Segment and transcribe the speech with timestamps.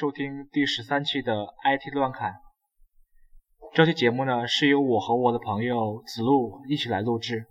[0.00, 2.36] 收听第十三期的 IT 乱侃。
[3.74, 7.44] 这期节目呢是由我和我的朋友子路一起来录制。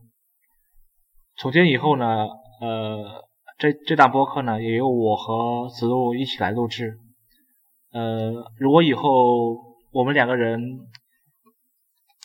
[1.37, 2.27] 从今以后呢，
[2.59, 6.97] 呃，这这档播客呢也由我和子路一起来录制。
[7.91, 9.03] 呃，如果以后
[9.91, 10.59] 我们两个人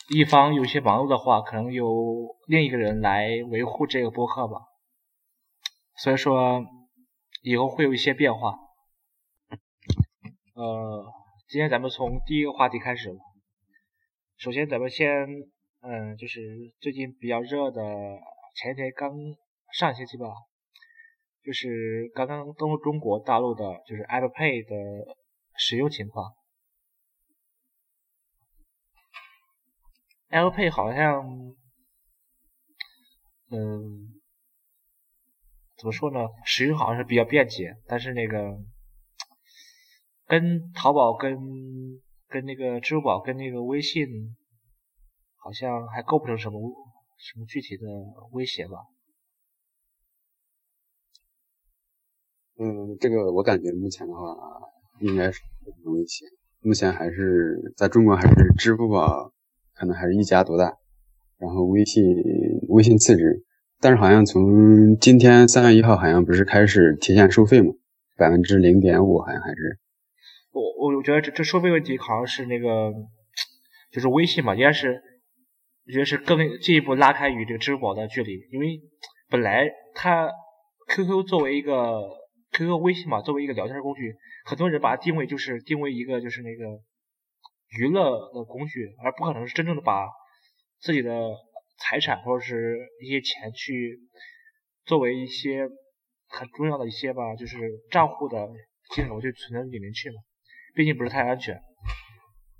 [0.09, 4.61] 一方有些忙碌的话，可能由另一个人来维护这个播客吧。
[5.97, 6.65] 所以说，
[7.43, 8.64] 以后会有一些变化。
[10.65, 11.13] 呃，
[11.47, 13.19] 今天咱们从第一个话题开始吧。
[14.37, 15.07] 首先，咱们先，
[15.81, 16.41] 嗯，就是
[16.79, 17.83] 最近比较热的，
[18.55, 19.11] 前一天刚
[19.71, 20.25] 上星期吧，
[21.43, 25.15] 就是刚刚登陆中国大陆的，就是 Apple Pay 的
[25.55, 26.33] 使用情况。
[30.29, 31.29] Apple Pay 好像，
[33.51, 34.19] 嗯，
[35.77, 36.27] 怎么说呢？
[36.43, 38.57] 使用好像是比较便捷，但是那个。
[40.27, 41.37] 跟淘宝、跟
[42.27, 44.35] 跟那个支付宝、跟那个微信，
[45.35, 46.59] 好像还构不成什么
[47.17, 47.83] 什么具体的
[48.31, 48.77] 威胁吧？
[52.57, 54.35] 嗯，这个我感觉目前的话，
[55.01, 55.41] 应该是
[55.83, 56.25] 不威胁。
[56.61, 59.31] 目前还是在中国，还是支付宝
[59.73, 60.77] 可能还是一家独大，
[61.37, 62.03] 然后微信
[62.69, 63.43] 微信次之。
[63.79, 67.73] 但是好像从今天三月一号，好像不是开始提现收费嘛？
[68.17, 69.79] 百分之零点五，好像还是。
[70.55, 72.93] 我我我觉得这这收费问题好像是那个，
[73.91, 75.01] 就是微信嘛，应该是，
[75.85, 78.79] 我觉得是更进一步拉开与这个支付宝的距离，因为
[79.27, 80.31] 本来它
[80.87, 82.01] QQ 作为一个
[82.53, 84.15] QQ 微信嘛，作为一个聊天工具，
[84.45, 86.79] 很多人把它定位就是定位一个就是那个
[87.77, 90.07] 娱乐的工具，而不可能是真正的把
[90.79, 91.31] 自己的
[91.77, 93.99] 财产或者是一些钱去
[94.85, 95.67] 作为一些
[96.29, 97.57] 很重要的一些吧，就是
[97.91, 98.47] 账户的
[98.93, 100.15] 金额去存到里面去嘛。
[100.75, 101.61] 毕竟不是太安全，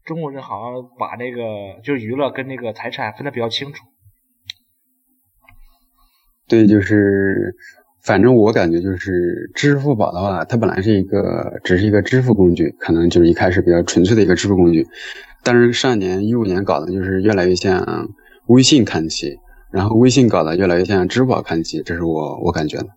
[0.05, 3.83] 中国人好像把那个就是娱乐跟那个财产分得比较清楚。
[6.47, 7.53] 对，就是
[8.03, 14.87] 反正我感觉就是支付宝的话，它本来是一个只是一个支付工具，可能就是一开始比较纯粹的一个支付工具，
[15.43, 18.07] 但是上年一五年搞的就是越来越像
[18.47, 19.35] 微信看齐，
[19.73, 22.87] 然后微信搞的越来越像支付宝看齐，这是我我感觉的。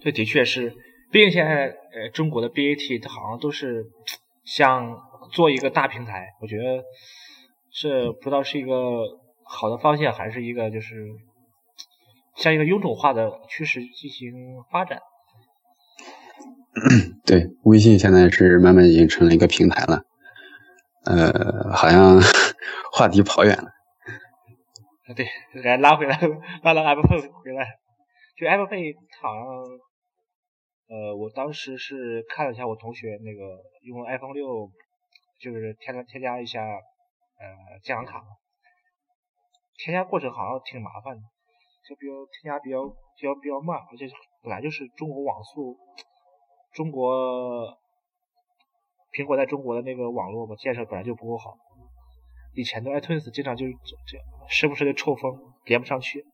[0.00, 0.70] 这的确是，
[1.10, 3.84] 毕竟现在呃中国的 BAT 它好像都是。
[4.44, 5.00] 像
[5.32, 6.84] 做一个大平台，我觉得
[7.70, 9.04] 是不知道是一个
[9.42, 11.06] 好的方向，还是一个就是
[12.36, 15.00] 像一个臃肿化的趋势进行发展。
[17.24, 20.02] 对，微信现在是慢慢已经成了一个平台了。
[21.04, 22.20] 呃，好像
[22.92, 23.70] 话题跑远了。
[25.14, 25.26] 对，
[25.62, 26.18] 来拉回来，
[26.62, 27.66] 拉到 Apple 回来。
[28.36, 29.44] 就 Apple Pay 好像。
[30.94, 34.70] 呃，我当时是看了一下我同学那个用 iPhone 六，
[35.40, 38.22] 就是添加添加一下呃健康卡，
[39.76, 41.22] 添加过程好像挺麻烦的，
[41.88, 44.06] 就比较添加比较比较比较慢，而且
[44.40, 45.76] 本来就是中国网速，
[46.72, 47.76] 中国
[49.10, 51.56] 苹果在中国的那个网络吧建设本来就不够好，
[52.54, 53.72] 以前的 iTunes 经常就是
[54.06, 54.16] 这，
[54.48, 56.24] 时不时就抽风，连不上去。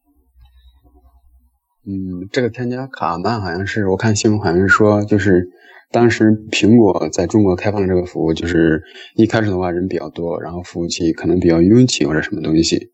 [1.91, 5.49] 嗯，这个添加卡慢，好像是我看新闻，好像是说，就是
[5.91, 8.81] 当时苹果在中国开放这个服务，就是
[9.17, 12.93] 一开始的话人比较多，然后服务器可能比较拥挤或者什么东西。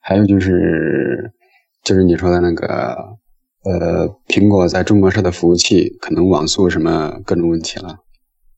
[0.00, 1.32] 还有就是，
[1.82, 2.94] 就是你说的那个，
[3.64, 7.98] 呃，苹果在中国设的服务器可能网速什么各种问题了，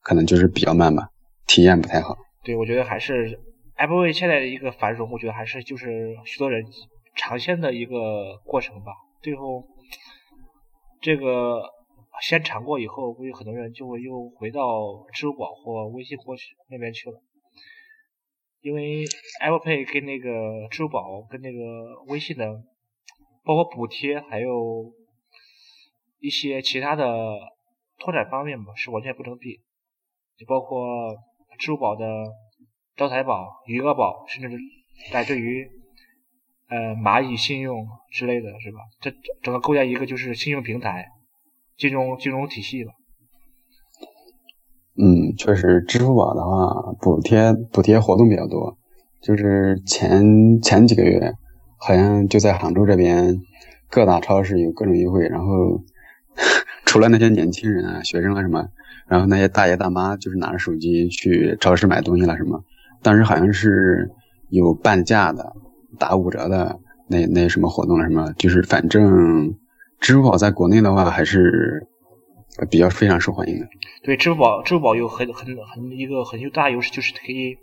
[0.02, 1.08] 可能就是比较慢吧，
[1.46, 2.14] 体验不太好。
[2.44, 3.38] 对，我觉得还是
[3.76, 6.62] Apple 现在的一个繁荣，我觉得还是就是许多人
[7.16, 8.92] 尝鲜的一个过程吧。
[9.22, 9.64] 最后，
[11.00, 11.62] 这个
[12.20, 14.60] 先尝过以后，估计很多人就会又回到
[15.12, 17.20] 支付宝或微信过去那边去了，
[18.60, 19.04] 因为
[19.40, 22.46] Apple Pay 跟那个支付宝跟那个微信的，
[23.44, 24.92] 包括补贴还有
[26.18, 27.38] 一些其他的
[27.98, 29.60] 拓展方面吧，是完全不能比。
[30.36, 31.14] 就包括
[31.58, 32.04] 支付宝的
[32.96, 34.56] 招财宝、余额宝，甚至是
[35.12, 35.68] 乃至于
[36.72, 38.78] 呃蚂蚁信用之类的是吧？
[39.02, 41.08] 这整个构建一个就是信用平台、
[41.76, 42.92] 金融金融体系吧。
[44.96, 48.78] 嗯，确实，支付宝的话，补贴补贴活动比较多。
[49.20, 51.34] 就是前前几个月，
[51.78, 53.38] 好像就在杭州这边，
[53.90, 55.28] 各大超市有各种优惠。
[55.28, 55.82] 然后，
[56.86, 58.66] 除了那些年轻人啊、学生啊什么，
[59.06, 62.64] 然后那些大爷大妈就是拿着手机去超市买东西了什么。
[63.02, 64.10] 当时好像是
[64.48, 65.54] 有半价的、
[65.98, 68.32] 打五折的那那什么活动了什么。
[68.38, 69.54] 就是反正，
[70.00, 71.88] 支付宝在国内的话还是。
[72.70, 73.66] 比较非常受欢迎的，
[74.04, 77.56] 对，支付宝，支付宝有很很很一个很有大优势，就是可以，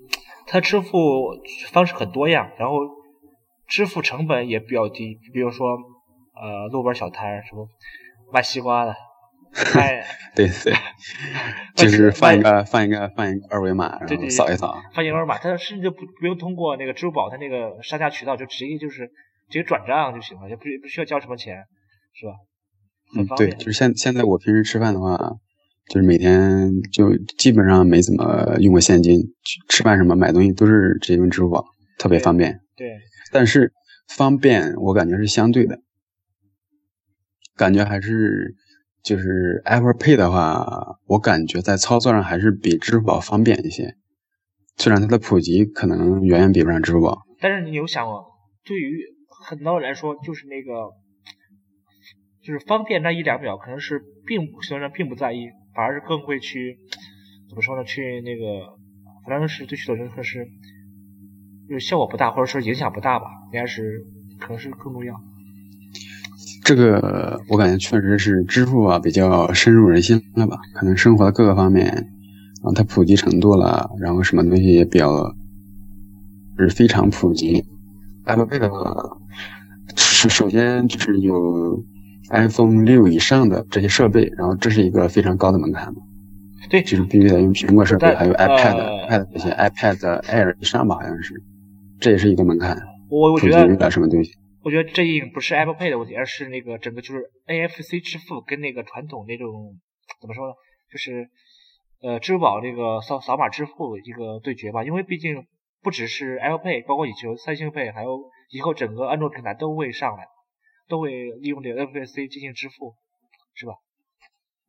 [0.47, 1.31] 它支付
[1.71, 2.77] 方式很多样，然后
[3.67, 5.67] 支付成本也比较低，比如说
[6.33, 7.67] 呃路边小摊什么
[8.33, 8.95] 卖西瓜的，
[9.75, 10.05] 卖，
[10.35, 10.73] 对对，
[11.75, 19.07] 就是放一个放一个放一个二维码，然后扫一扫，放一个二维码，它甚至不不用通过那个支付宝它那个商家渠道，就直接就是
[19.49, 21.65] 直接转账就行了，也不不需要交什么钱，
[22.13, 22.33] 是吧？
[23.17, 25.17] 嗯，对，就是现现在我平时吃饭的话，
[25.89, 29.19] 就是每天就基本上没怎么用过现金，
[29.67, 31.65] 吃饭什么买东西都是直接用支付宝，
[31.97, 32.59] 特别方便。
[32.77, 32.99] 对，
[33.31, 33.73] 但是
[34.07, 35.79] 方便我感觉是相对的，
[37.57, 38.53] 感觉还是
[39.03, 43.95] 就是 Apple Pay 的话，我感觉在操作上还是比支付宝方便一些，
[44.77, 47.23] 虽然它的普及可能远远比不上支付宝。
[47.39, 48.25] 但是你有想过，
[48.65, 49.03] 对于
[49.47, 50.91] 很多人来说，就是那个。
[52.41, 56.79] 就是方便那一两秒，可能是并不，虽然并不在意，反而是更会去
[57.49, 57.83] 怎么说呢？
[57.83, 58.77] 去那个，
[59.27, 60.47] 反正是对许多人说是，
[61.67, 64.03] 就是效果不大，或者说影响不大吧，应该是
[64.39, 65.13] 可能是更重要。
[66.69, 70.55] 这个我感觉确实是支付啊比较深入人心了吧？
[70.75, 71.87] 可能生活的各个方面
[72.61, 75.33] 啊，它普及程度了，然后什么东西也比较
[76.59, 77.65] 是非常普及。
[78.25, 78.93] Apple Pay 的话，
[79.95, 81.83] 是首先就是有。
[82.31, 86.01] iPhone 六以上的这些设备，然后这是一个非常高的门槛嘛？
[86.69, 91.33] 对，就是必须得用苹果设备，还有 iPad、iPad 这些 iPad Air 以上吧，好像是，
[91.99, 92.77] 这也是一个门槛。
[93.09, 94.29] 我我觉得什么东西？
[94.63, 99.79] 我觉得这已经不是 Apple Pay 的问题，而是那个整个就是 NFC 支付跟那个传统那种
[100.21, 100.53] 怎么说呢？
[100.91, 101.29] 就是
[102.01, 104.83] 呃支付宝这个扫扫码支付一个对决吧。
[104.83, 105.47] 因为毕竟
[105.81, 110.23] 不只是 Apple Pay，包括以前三星 Pay，还有以后整个安卓平台都会上来。
[110.89, 112.95] 都会利用这个 NFC 进行支付，
[113.53, 113.73] 是吧？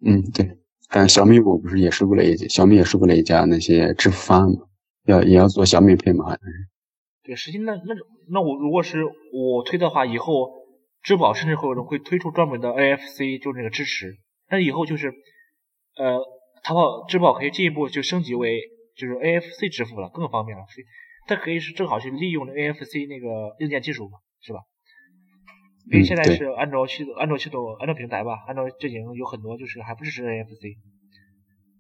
[0.04, 0.58] 嗯，对。
[0.90, 4.66] 但小米我不是也收购了一小米也收购了一家那些支付方案嘛，
[5.06, 6.68] 要也要做小米配嘛，好像是。
[7.30, 7.94] 对，实际那那
[8.28, 10.50] 那我如果是我推的话，以后
[11.00, 14.16] 支付宝甚至会有人会推出专门的 NFC，就是那个支持。
[14.50, 15.14] 那以后就是
[15.96, 16.18] 呃，
[16.64, 18.60] 淘宝支付宝可以进一步就升级为
[18.96, 20.64] 就是 NFC 支付了，更方便了。
[20.74, 20.84] 所以
[21.28, 24.58] 它可以是正好去利用 NFC 那个硬件技术嘛，是吧？
[25.92, 30.74] 因为现在是安卓系统、安卓系统、安卓平台吧，安卓阵营有很多就是还不支持 NFC，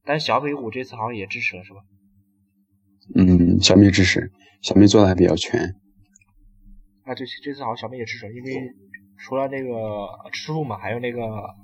[0.04, 1.80] 但小米五这次好像也支持了，是吧？
[3.14, 4.30] 嗯，小米支持，
[4.62, 5.60] 小米做的还比较全。
[7.04, 8.72] 啊，这这次好像小米也支持，因为
[9.18, 11.20] 除了那个支付嘛，还有那个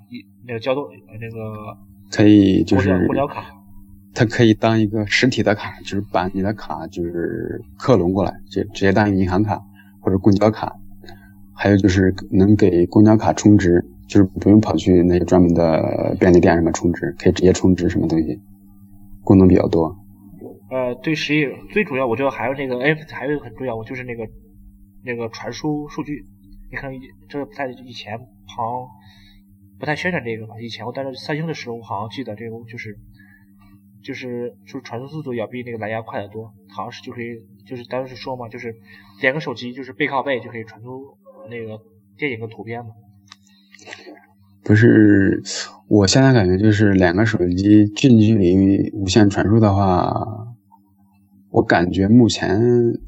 [0.09, 0.83] 一那个交通
[1.19, 1.77] 那个
[2.11, 3.45] 可以就是公交卡，
[4.13, 9.61] 它可以当一个实体的卡，就是把你的卡就是克隆过来，就直接当银行卡
[10.01, 10.75] 或者公交卡。
[11.59, 18.39] 还有就是能给公交卡充值，就是不用跑去那些专门的便利店什么充值，可以直接充值什么东西，
[19.23, 19.97] 功能比较多。
[20.69, 24.27] 呃，对，实际最主要，我觉得还有那个 F，还有一个很重要，我就是那个
[25.03, 26.25] 那个传输数据。
[26.69, 26.91] 你看，
[27.29, 28.87] 这个不太以前好像
[29.79, 30.59] 不太宣传这个吧？
[30.59, 32.97] 以前我在三星的时候，我好像记得这个就是
[34.03, 38.75] 就是就是传输速度要比那个蓝牙快得多，好像是就可以就是当时说嘛，就是
[39.21, 41.17] 连个手机就是背靠背就可以传输。
[41.49, 41.79] 那个
[42.17, 42.91] 电影的图片嘛？
[44.65, 45.41] 不是，
[45.87, 50.11] 我现在感觉就是两个手机近距离无线传输的话，
[51.57, 52.61] 我感觉目前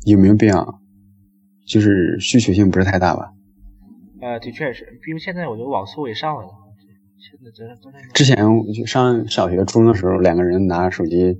[0.05, 0.81] 有没有必要？
[1.67, 3.31] 就是需求性不是太大吧？
[4.21, 6.49] 呃，的确是，因为现在我觉得网速也上来了。
[7.19, 7.67] 现在真
[8.11, 8.35] 之前
[8.87, 11.37] 上小学、初中的时候，两个人拿手机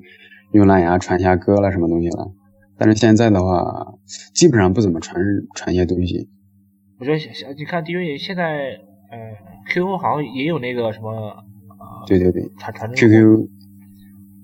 [0.52, 2.32] 用蓝牙传下歌了什么东西了，
[2.78, 3.96] 但是现在的话，
[4.36, 5.20] 基本上不怎么传
[5.56, 6.30] 传一些东西。
[7.00, 7.18] 我觉得，
[7.58, 8.44] 你看，因为现在，
[9.10, 9.18] 呃
[9.74, 11.44] ，QQ 好像也有那个什么，
[12.06, 13.48] 对对对，传传 QQ，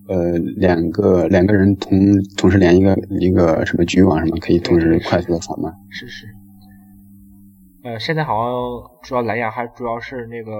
[0.07, 1.97] 呃，两个两个人同
[2.37, 5.73] 同时连一个一个什么局域网什么，可以同时快速的传吗？
[5.89, 6.27] 是是。
[7.83, 10.51] 呃，现在好像主要蓝牙还主要是那个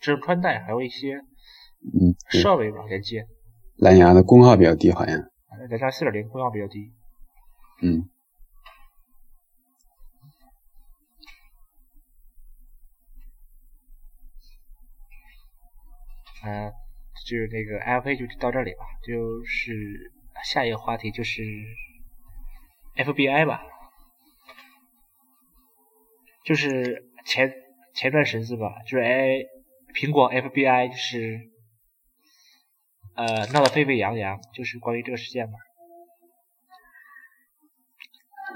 [0.00, 3.26] 智能穿戴，还有一些嗯设备吧连接。
[3.78, 5.16] 蓝牙的功耗比较低，好像。
[5.70, 6.90] 再加四点零功耗比较低。
[7.82, 8.08] 嗯。
[16.44, 16.72] 嗯，
[17.26, 20.12] 就是那个 LV 就到这里吧，就是
[20.44, 21.42] 下一个话题就是
[22.96, 23.62] FBI 吧，
[26.44, 27.52] 就是前
[27.94, 29.38] 前段时间吧，就是哎，
[29.94, 31.50] 苹果 FBI 就是
[33.14, 35.54] 呃闹得沸沸扬扬，就是关于这个事件嘛。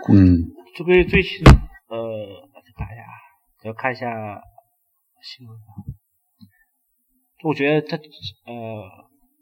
[0.08, 0.52] 嗯。
[0.76, 1.42] 这个最新
[1.88, 3.02] 呃，打一下，
[3.62, 4.42] 要看一下
[5.22, 5.56] 新闻。
[7.42, 7.96] 我觉得他
[8.46, 8.82] 呃，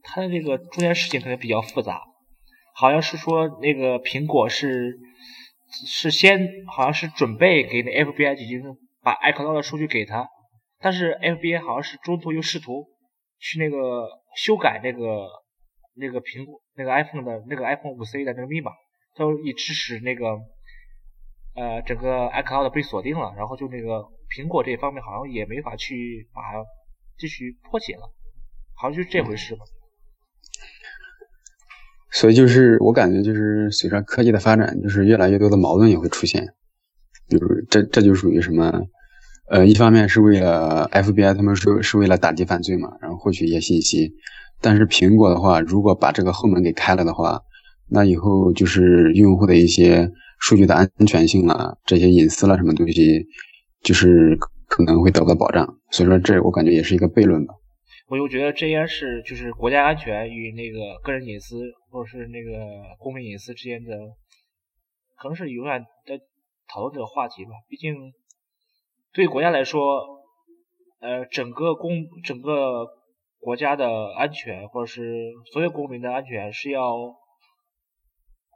[0.02, 2.02] 他的这个中间事情可能比较复杂，
[2.74, 4.98] 好像是说那个苹果是
[5.86, 8.60] 是先好像是准备给那 FBI 进行
[9.00, 10.28] 把 iCloud 的数据给他，
[10.80, 12.84] 但是 FBI 好像是中途又试图
[13.38, 15.28] 去那个修改那个
[15.94, 18.72] 那个苹果那个 iPhone 的那个 iPhone 五 C 的那个密码，
[19.16, 20.36] 都以致使那个
[21.54, 24.04] 呃整个 iCloud 被锁定了，然后就那个
[24.36, 26.42] 苹果这方面好像也没法去把。
[27.18, 28.12] 继续破解了，
[28.74, 29.60] 好像就是这回事吧。
[32.10, 36.54] 所以就是我感觉就是随着科技的发展，就是越来越多的矛盾也会出现。
[37.28, 38.82] 比如这这就属于什么？
[39.50, 44.12] 呃，一方面是为了 FBI 他们说是为了打击犯罪嘛，然后获取一些信息。
[44.60, 47.42] 但是苹果的话，如果把这个后门给开了的话，
[47.88, 53.26] 那以后就是用户的一些数据的安全性啊，这些隐私了什么东西，
[53.82, 54.38] 就是。
[54.74, 57.54] 可能会得不到保障，所以说这我感觉也是一个悖论吧。
[58.08, 62.50] 我就觉得这件事就是国家安全与那个个人隐私或者是那个
[62.98, 63.96] 公民隐私之间的，
[65.16, 66.18] 可能是永远在
[66.66, 67.50] 讨论这个话题吧。
[67.68, 67.94] 毕竟
[69.12, 69.80] 对国家来说，
[70.98, 72.84] 呃，整个公整个
[73.38, 76.82] 国家的安全或者是所有公民的安全是要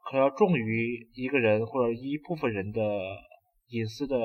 [0.05, 2.83] 可能要重于一个人或者一部分人的
[3.69, 4.19] 隐私的。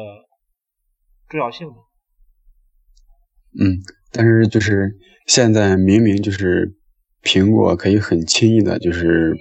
[1.38, 1.74] 重要性的，
[3.60, 3.78] 嗯，
[4.12, 4.92] 但是就是
[5.28, 6.74] 现在明明就是
[7.24, 9.36] 苹果可以很轻易的，就是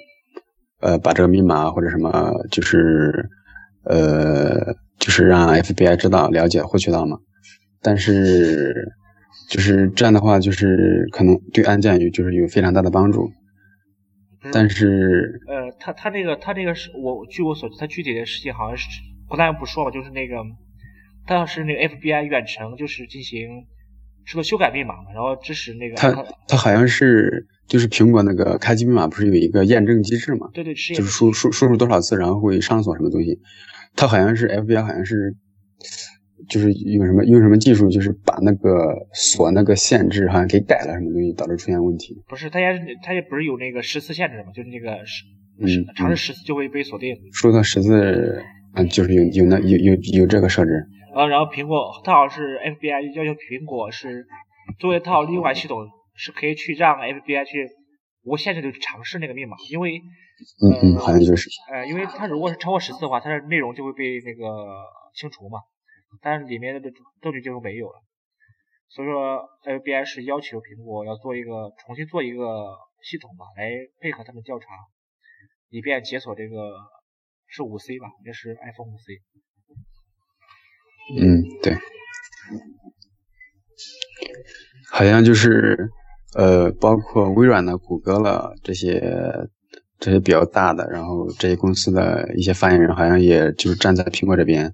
[0.81, 3.29] 呃把这个密码或者什么，就是
[3.85, 7.19] 呃就是让 FBI 知道、了解、获取到嘛。
[7.81, 8.93] 但是
[9.49, 13.31] 就是这样的话，就是可能对案件有就是有非常大的帮助。
[14.53, 18.89] 但是呃，他他这个他这个是我据我所知，他具体的事情好像是
[19.29, 20.37] 不但不说了，就是那个。
[21.27, 23.49] 他要是那个 FBI 远程，就是进行
[24.25, 26.11] 是个修改密码嘛，然后支持那个他
[26.49, 30.49] 他好像是就是苹果那个开机密码不是有一个验证机制嘛？
[30.53, 33.39] 对对，就是输输输入多少次，然后会上锁什么东西。
[33.95, 35.35] 他好像是 FBI 好像是
[36.49, 42.17] 就是用什么用什么技术，就是把那个锁那个限制好像给改了什么东西，导致出现问题。
[42.29, 42.67] 不是，他也
[43.05, 45.25] 他也不是有那个十次限制嘛，就是那个十
[45.61, 47.15] 嗯，尝试十次就会被锁定。
[47.33, 48.43] 说到十次，
[48.75, 50.87] 嗯，就是有有那有有有这个设置。
[51.15, 54.27] 呃，然后苹果它好像是 FBI 要求苹果是
[54.79, 57.69] 作为套另外系统是可以去让 FBI 去
[58.23, 59.99] 无限制的尝试那个密码，因为
[60.63, 64.47] 嗯嗯，好像就是，呃，因为它如果是超过十次的话，它的内容就会被那个
[65.15, 65.61] 清除嘛，
[66.21, 66.81] 但是里面的
[67.21, 68.01] 证据就没有了，
[68.89, 74.67] 所以说 FBI 是要求苹果要做一个重新做一个系统吧，来配合他们调查，
[75.69, 76.73] 以便解锁这个
[77.49, 79.21] 是五 C 吧，应该是 iPhone 五 C。
[81.19, 81.77] 嗯，对，
[84.91, 85.91] 好像就是
[86.35, 89.03] 呃，包括微软的、谷歌了这些
[89.99, 94.73] 这些比较大的，然后这些公司的一些发言人，好像也就是站在苹果这边，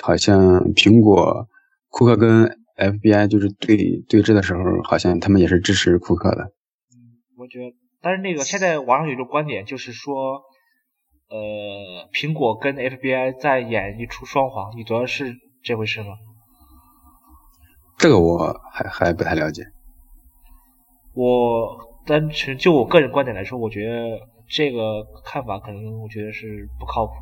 [0.00, 1.46] 好像苹果
[1.88, 3.76] 库克跟 FBI 就是对
[4.08, 6.52] 对峙的时候，好像他们也是支持库克的。
[6.94, 10.42] 嗯，我觉得，但是那个现在网上有一种观点，就是说，
[11.28, 15.34] 呃，苹果跟 FBI 在演一出双簧，你主要是。
[15.66, 16.16] 这回事吗？
[17.98, 19.64] 这个我还还不太了解。
[21.12, 27.14] 我单纯就我个人观点来说，我觉得这个看法可能我觉得是不靠谱，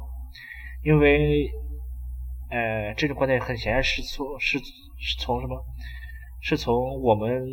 [0.84, 1.48] 因为，
[2.50, 5.64] 呃，这种观点很显然是从是是从什么？
[6.42, 7.46] 是从我们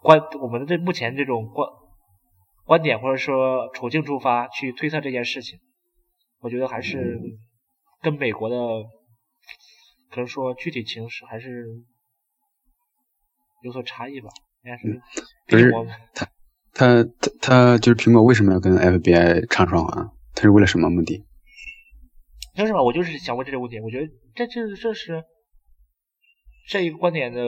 [0.00, 1.68] 观我们的这目前这种观
[2.64, 5.58] 观点或者说处境出发去推测这件事情。
[6.40, 7.20] 我觉得还是
[8.00, 8.56] 跟美国的。
[10.12, 11.64] 可能说具体情势还是
[13.62, 14.28] 有所差异吧，
[14.62, 15.00] 应该是。
[15.48, 15.72] 不是
[16.14, 16.26] 他
[16.74, 20.14] 他他他就是苹果为什么要跟 FBI 唱双簧？
[20.34, 21.24] 他是为了什么目的？
[22.54, 23.80] 就是吧，我就是想问这个问题。
[23.80, 25.24] 我觉得这这这是
[26.68, 27.42] 这一个观点的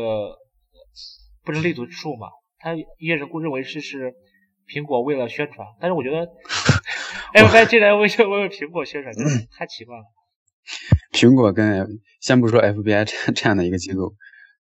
[1.45, 2.29] 不能立足之处嘛。
[2.59, 4.15] 他一些人认为是是
[4.67, 6.27] 苹果为了宣传，但是我觉得
[7.37, 10.05] FBI 竟然为为为苹果宣传，真是太奇怪了。
[11.13, 13.05] 苹果跟先不说 FBI
[13.35, 14.15] 这样的一个机构，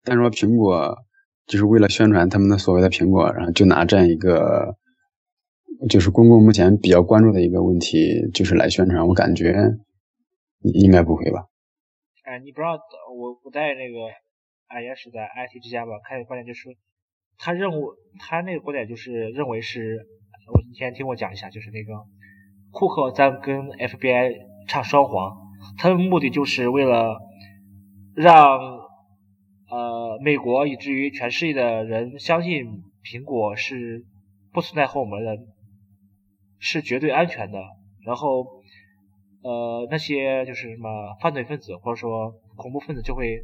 [0.04, 0.98] 但是说苹果
[1.46, 4.76] 就是为了宣传他们的所谓的苹果，然后就拿这样一个
[5.90, 9.78] 就是公共目前比较关注的一个问题，就是来宣传，我感觉
[10.62, 11.46] 应该不会吧？
[12.24, 12.74] 哎，你不知道
[13.14, 14.08] 我我在那个
[14.68, 16.70] 哎也是在 IT 之家吧，看观点就是
[17.38, 17.88] 他认为
[18.20, 19.98] 他那个观点就是认为是，
[20.54, 21.94] 我你先听我讲一下，就是那个
[22.72, 24.36] 库克在跟 FBI
[24.68, 25.49] 唱双簧。
[25.78, 27.20] 他的目的就是为了
[28.16, 28.60] 让
[29.70, 34.06] 呃美国以至于全世界的人相信苹果是
[34.52, 35.38] 不存在后门的，
[36.60, 37.60] 是绝对安全的。
[38.06, 38.46] 然后
[39.42, 43.42] 呃那些就是什么犯罪分子或者说恐怖分子就会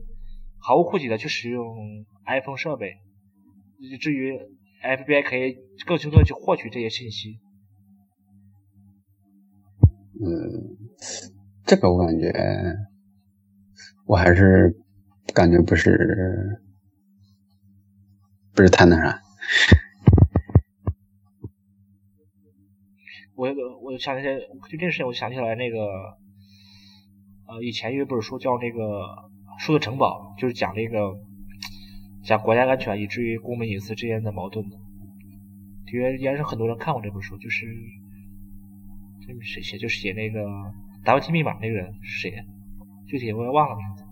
[0.57, 2.97] 毫无顾忌的去使用 iPhone 设备，
[3.77, 4.33] 以至于
[4.81, 7.39] FBI 可以更轻松的去获取这些信息。
[10.21, 11.34] 嗯。
[11.65, 12.31] 这个我感觉，
[14.05, 14.75] 我还是
[15.33, 16.61] 感觉不是
[18.53, 19.19] 不是太那啥。
[23.35, 24.37] 我我想起来，
[24.69, 25.79] 就这个事情，我想起来那个，
[27.47, 28.79] 呃，以前有一本书叫那个
[29.57, 31.17] 《书的城堡》，就是讲那个
[32.23, 34.77] 讲国家安全以至于公民隐私之间的矛盾的。
[35.91, 37.65] 因为也是很多人看过这本书，就是
[39.25, 39.79] 这谁写？
[39.79, 40.39] 就是写那个。
[41.05, 42.33] 达芬奇密码那个人是谁？
[43.07, 44.03] 具体我也忘了名字。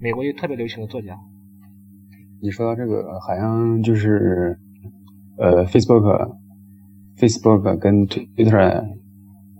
[0.00, 1.18] 美国一个特别流行的作家。
[2.40, 4.58] 你说到这个，好像就是
[5.36, 8.96] 呃，Facebook，Facebook 跟 Twitter，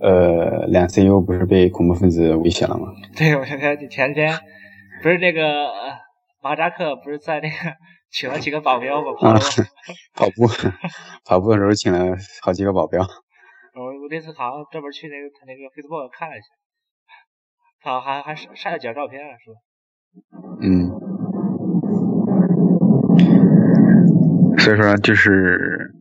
[0.00, 2.86] 呃，两 CEO 不是被恐怖分子威胁了吗？
[3.14, 4.38] 对，我前天前天
[5.02, 5.68] 不是那个
[6.42, 7.56] 马扎克不是在那个
[8.10, 9.08] 请了几个保镖吗？
[10.14, 10.46] 跑步
[11.26, 13.06] 跑步的时候请了好几个保镖。
[13.76, 16.48] 我我那次好像专门去那个他那个 Facebook 看了一下，
[17.82, 19.60] 他还还晒了几张照片是吧？
[20.62, 20.88] 嗯，
[24.56, 25.92] 所以说就是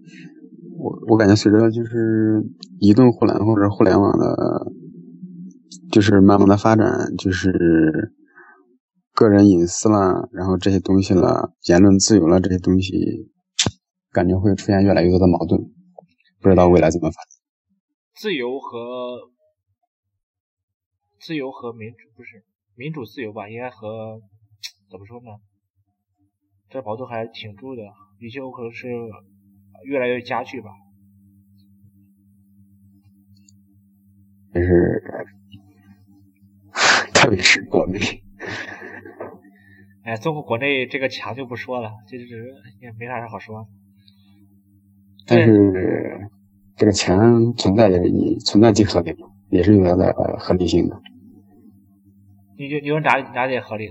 [0.79, 2.41] 我我感觉随着就是
[2.79, 4.71] 移动互联或者互联网的，
[5.91, 8.13] 就是慢慢的发展，就是
[9.13, 13.29] 个人隐私啦，然后这些东西了，言论自由了这些东西，
[14.13, 15.59] 感觉会出现越来越多的矛盾，
[16.39, 17.35] 不知道未来怎么发展。
[18.15, 19.29] 自由和
[21.19, 23.49] 自由和民主不是民主自由吧？
[23.49, 24.21] 应该和
[24.89, 25.31] 怎么说呢？
[26.69, 27.83] 这矛盾还是挺住的，
[28.19, 28.87] 有些可能是
[29.83, 30.69] 越来越加剧吧。
[34.53, 35.03] 就是，
[37.13, 37.99] 特别是国内。
[40.03, 43.67] 哎，综合国内这个强就不说了，就是也没啥好说。
[45.27, 46.31] 但是。
[46.77, 47.17] 这个钱
[47.57, 49.15] 存在也是存在即合理，
[49.49, 51.01] 也是有它的合理性的。
[52.57, 53.89] 你就你说哪哪里合理？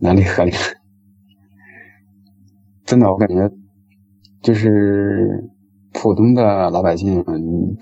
[0.00, 0.52] 哪里合理？
[2.84, 3.50] 真的，我感觉
[4.40, 5.50] 就是
[5.92, 7.22] 普通的老百姓，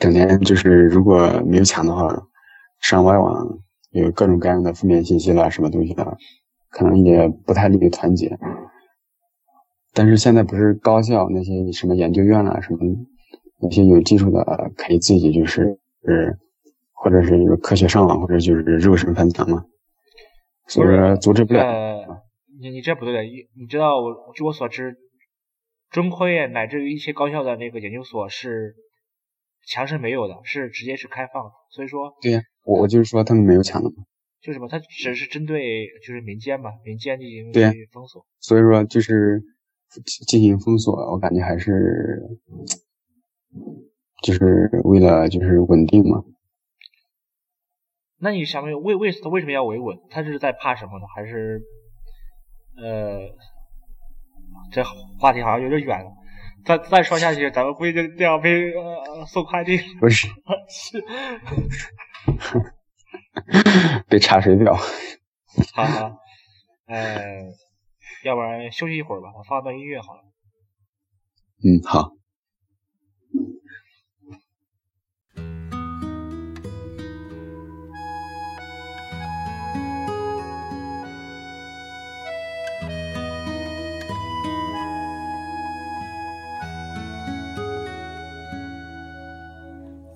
[0.01, 2.27] 整天就是如果没有钱的话，
[2.81, 3.59] 上外网
[3.91, 6.17] 有各种各样的负面信息啦，什么东西啦，
[6.71, 8.39] 可能也不太利于团结。
[9.97, 12.79] 但是现在不是高校那些什么研究院啊，什么
[13.63, 16.39] 那些有技术的可以自己就是是，
[16.93, 19.65] 或者是科学上网，或者就是肉身翻墙嘛，
[20.69, 21.65] 所以说阻止不了。
[22.61, 24.99] 你你这不对的，你你知道我据我所知，
[25.89, 28.75] 中科院乃至于一些高校的那个研究所是
[29.67, 31.51] 墙是没有的，是直接是开放的。
[31.71, 34.05] 所以说，对呀，我我就是说他们没有墙的嘛。
[34.43, 37.51] 就什么，他只是针对就是民间嘛，民间进行
[37.91, 38.27] 封锁。
[38.41, 39.43] 所以说就是。
[40.27, 42.23] 进行封锁，我感觉还是
[44.23, 46.25] 就是为了就是稳定嘛。
[48.19, 49.99] 那你想问为为他为什么要维稳？
[50.11, 51.07] 他是在怕什么呢？
[51.15, 51.63] 还是
[52.77, 53.21] 呃，
[54.73, 54.83] 这
[55.19, 56.11] 话题好像有点远了。
[56.65, 59.79] 再再说下去，咱们估计就要被呃送快递。
[60.01, 60.29] 不是，
[60.69, 61.05] 是
[64.09, 64.75] 被查水表。
[65.75, 66.19] 好好，
[66.87, 67.65] 呃。
[68.27, 70.25] 要不然休息一会儿吧，我放段音乐好了。
[71.62, 72.11] 嗯，好。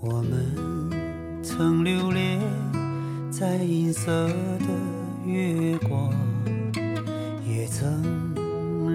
[0.02, 2.40] 我们曾留恋
[3.30, 4.66] 在银色的
[5.26, 5.78] 月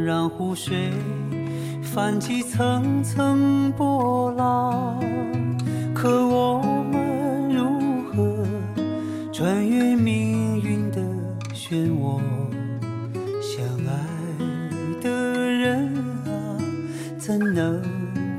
[0.05, 0.91] 让湖水
[1.81, 5.03] 泛起层层波浪。
[5.95, 8.45] 可我们如何
[9.33, 11.01] 穿越命运的
[11.55, 12.21] 漩涡？
[13.41, 15.91] 相爱的人
[16.27, 16.29] 啊，
[17.17, 17.81] 怎能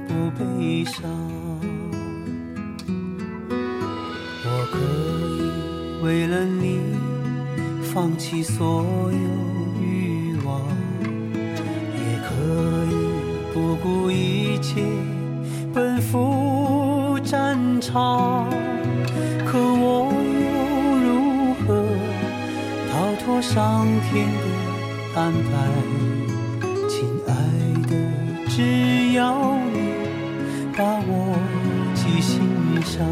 [0.06, 1.02] 不悲伤？
[4.44, 4.78] 我可
[5.42, 6.78] 以为了你
[7.82, 9.35] 放弃所有
[13.76, 14.82] 不顾一切
[15.74, 18.48] 奔赴战场。
[19.44, 20.48] 可我又
[21.04, 21.84] 如何
[22.90, 25.48] 逃脱上天的安排？
[26.88, 27.30] 亲爱
[27.88, 27.92] 的，
[28.48, 29.34] 只要
[29.72, 29.76] 你
[30.76, 31.36] 把我
[31.94, 32.40] 记心
[32.82, 33.04] 上。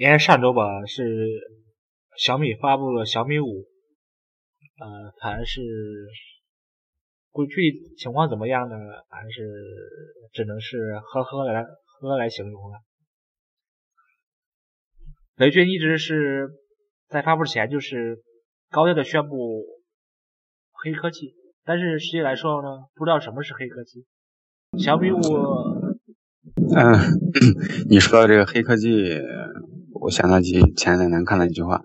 [0.00, 1.28] 因为上周吧，是
[2.16, 3.66] 小米发布了小米五，
[4.80, 5.60] 呃，还是
[7.30, 8.76] 估具体情况怎么样呢？
[9.10, 9.46] 还是
[10.32, 11.66] 只能是呵呵来
[12.00, 12.78] 呵来形容了。
[15.36, 16.48] 雷军一直是
[17.06, 18.22] 在发布前就是
[18.70, 19.66] 高调的宣布
[20.72, 24.06] 黑科技，但是实际来说呢，不知道什么是黑科技。
[24.82, 25.18] 小米五
[26.74, 26.96] 嗯，
[27.90, 28.88] 你说到这个黑科技，
[30.02, 31.82] 我想到起前两天看了一句话，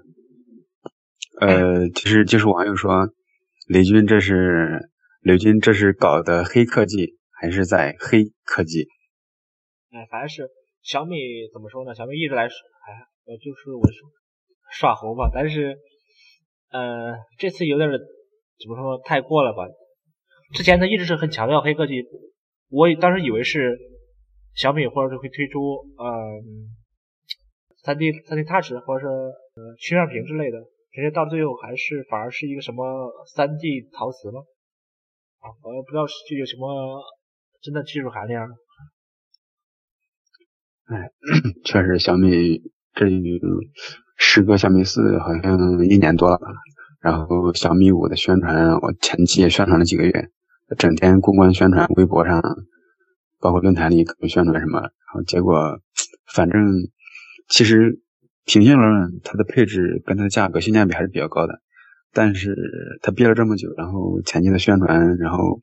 [1.41, 3.09] 呃，其实就是网友说，
[3.67, 4.89] 雷军这是
[5.21, 8.87] 雷军这是搞的黑科技，还是在黑科技？
[9.91, 10.49] 哎，反正是
[10.81, 11.17] 小米
[11.51, 11.93] 怎么说呢？
[11.93, 12.55] 小米一直来说，
[12.87, 14.09] 哎，呃，就是我说
[14.71, 15.77] 耍猴吧，但是
[16.71, 19.67] 呃，这次有点怎么说太过了吧？
[20.53, 21.95] 之前他一直是很强调黑科技，
[22.69, 23.77] 我当时以为是。
[24.55, 26.71] 小米或者是会推出嗯
[27.85, 30.57] 三 D 三 D Touch 或者是呃曲面屏之类的，
[30.91, 32.83] 直接到最后还是反而是一个什么
[33.35, 34.41] 三 D 陶瓷吗？
[35.39, 37.03] 啊，我也不知道是具有什么
[37.61, 38.49] 真的技术含量。
[40.85, 41.11] 哎，
[41.63, 42.61] 确实小米
[42.93, 43.05] 这
[44.17, 46.39] 时隔小米四好像一年多了，
[47.01, 50.29] 然后小米五的宣传我前期也宣传了几个月，
[50.77, 52.41] 整天公关宣传，微博上，
[53.39, 55.79] 包括论坛里各种宣传什么，然后结果，
[56.33, 56.61] 反正
[57.47, 58.01] 其实
[58.45, 61.61] 平心而论，它的配置跟它的价格性价比还是比较高的。
[62.13, 62.55] 但是
[63.01, 65.59] 它憋了这么久，然后前期的宣传，然后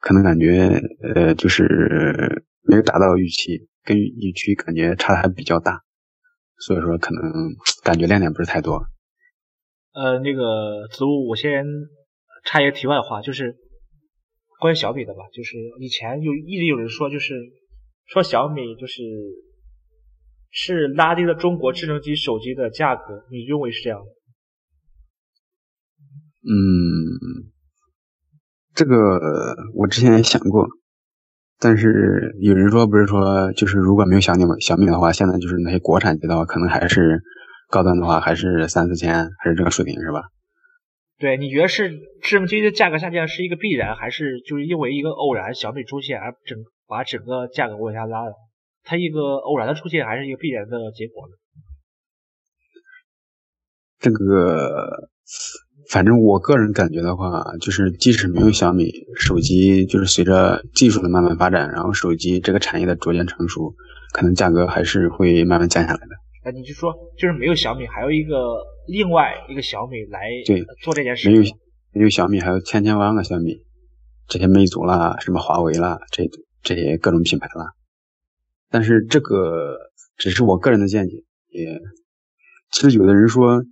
[0.00, 5.80] 可能感觉呃就是没有达到预期，跟预期感觉差的还比较大，
[6.58, 7.22] 所以说可能
[7.82, 8.84] 感觉亮点不是太多。
[9.94, 11.64] 呃，那个子午，我先
[12.44, 13.56] 插一个题外话，就是
[14.60, 17.34] 关于小米的吧，就是以前有一直有人说，就是
[18.08, 19.02] 说小米就是
[20.56, 24.06] 是拉低了中国智能机手机的价格，你认为是这样的？
[26.46, 27.50] 嗯，
[28.72, 30.68] 这个我之前也想过，
[31.58, 37.20] 但是有人说不是说就是如果没有小米小米的话，现在就是那些国产机的话，可能还是
[37.68, 40.22] 高端的话还是三四千，还是这个水平是吧？
[41.18, 41.90] 对，你觉得是
[42.22, 48.34] 智能机的价格下降是一个必然，还是就是因为一个偶然小米出现而整把整个价格往下拉了？
[48.84, 51.34] 它一个偶然的出现，还是一个必然的结果呢？
[53.98, 55.10] 这个。
[55.90, 63.74] 反正我个人感觉的话，就是即使没有小米手机，就是随着技术的慢慢发展，然后手机这个产业的逐渐成熟，
[64.12, 66.08] 可能价格还是会慢慢降下来的。
[66.44, 71.30] 那，你就说，就是没有小米，还有一个另外一个小米来对做这件事。
[71.30, 71.42] 没有
[71.92, 73.64] 没有小米，还有千千万万个小米，
[74.28, 76.24] 这些魅族啦，什么华为啦，这
[76.62, 77.72] 这些各种品牌啦。
[78.74, 79.78] 但是这个
[80.16, 81.14] 只是我个人的见解，
[81.50, 81.80] 也
[82.72, 83.62] 其实有的人说。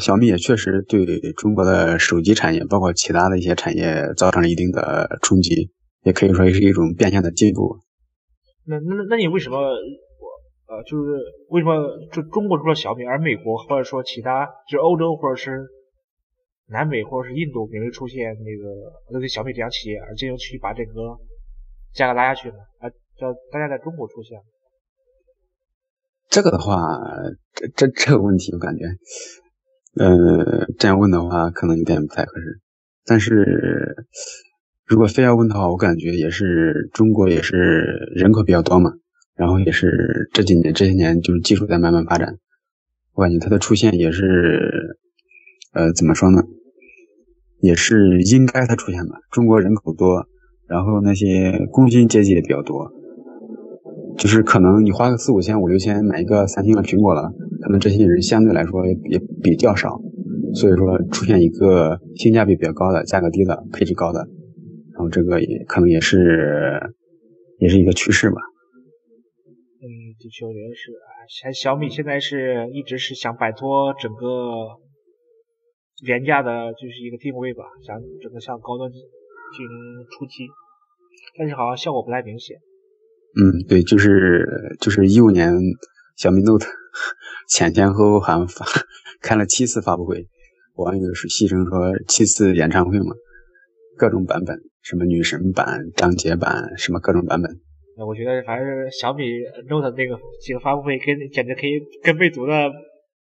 [0.00, 5.70] 小米也确实对中国的手机产业，包括其他的一些产业，造成了一定的冲击，
[6.02, 7.78] 也可以说是一种变相的进步。
[8.66, 9.56] 那那那你为什么
[10.66, 11.78] 呃，就是为什么
[12.12, 15.68] 就中国除了小米，而美国或者说其他就是欧洲或者是
[16.66, 21.16] 南美或者是印度没有出现那个类似小米这样企业，而进行去把这个
[21.94, 22.56] 价格拉下去呢？
[22.80, 24.38] 而叫大家在中国出现？
[26.28, 26.76] 这个的话，
[27.54, 28.84] 这这这个问题，我感觉。
[29.98, 32.60] 呃，这样问的话可能有点不太合适，
[33.06, 34.04] 但是
[34.84, 37.56] 如果非要问的话，我感觉也是中国也是
[38.14, 38.92] 人口比较多嘛，
[39.34, 42.36] 然后也是这几年这些年就是技术在慢慢发展，
[43.14, 44.98] 我感觉它的出现也是，
[45.72, 46.42] 呃，怎么说呢，
[47.60, 49.16] 也是应该它出现吧。
[49.30, 50.26] 中国人口多，
[50.68, 52.92] 然后那些工薪阶级也比较多，
[54.18, 57.30] 就是可能你花个四五千、五六千买一个三星的苹果了。
[57.62, 59.98] 可能这些人相对来说也比较少，
[60.54, 64.20] 所以说出现一个性价比比较高的、价格低的、配置高的，
[64.94, 66.94] 然后这个也可能也是
[67.58, 68.36] 也是一个趋势吧。
[69.82, 71.26] 嗯，的确，我觉得是啊。
[71.28, 74.78] 像小米现在是一直是想摆脱整个
[76.04, 79.68] 廉价的，就是一个定位吧，想整个向高端进行
[80.10, 80.46] 出击，
[81.36, 82.56] 但是好像效果不太明显。
[83.38, 85.52] 嗯，对，就是就是一五年
[86.16, 86.66] 小米 Note。
[87.48, 88.66] 前前后后好像发
[89.20, 90.26] 开了七次发布会，
[90.74, 93.14] 网友是戏称说七次演唱会嘛，
[93.96, 97.60] 各种版本，什么女神版、张杰版，什么各种版本。
[97.96, 99.22] 那我觉得反正小米
[99.68, 102.72] Note 那个几个发布会，跟简直可以跟魅族的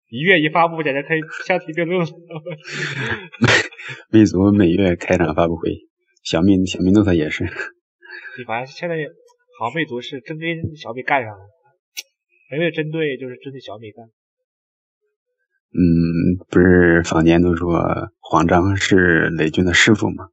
[0.09, 2.03] 一月一发布，简直可以相提并论。
[4.09, 5.81] 魅族每月开展发布会，
[6.23, 7.43] 小米小米 Note 也是。
[7.43, 8.95] 对，反正现在
[9.59, 11.39] 好像魅族是真跟小米干上了。
[12.51, 14.05] 没有针对，就是针对小米干。
[15.77, 20.29] 嗯，不是坊间都说黄章是雷军的师傅吗？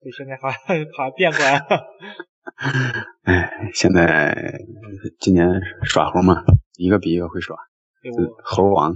[0.00, 0.60] 对，现在好像
[0.96, 1.66] 好像变过来了。
[3.24, 4.58] 哎，现在
[5.18, 5.46] 今年
[5.84, 6.42] 耍猴嘛，
[6.78, 7.56] 一个比一个会耍。
[8.42, 8.94] 猴王。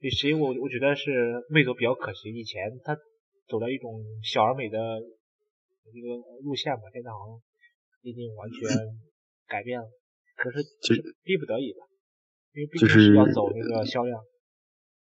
[0.00, 2.96] 对，所以我我觉得是魅族比较可惜，以前它
[3.48, 4.78] 走了一种小而美的
[5.92, 7.40] 一个路线吧，现在好像
[8.02, 8.62] 已经完全
[9.46, 9.86] 改变了。
[10.36, 11.86] 可是，其实逼不得已吧，
[12.54, 14.20] 因为毕竟是要走那个销量。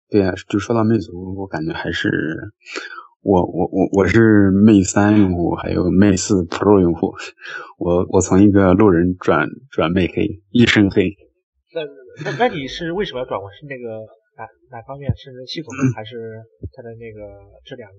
[0.09, 2.09] 对呀，就说到魅族，我感觉还是
[3.21, 7.13] 我我我我是魅三用户，还有魅四 Pro 用户。
[7.79, 11.15] 我我从一个路人转转魅黑，一身黑。
[11.73, 11.81] 那
[12.25, 13.49] 那那你是为什么要转我？
[13.51, 14.05] 是那个
[14.37, 15.09] 哪哪方面？
[15.15, 17.89] 是系统 还是它的那个质量？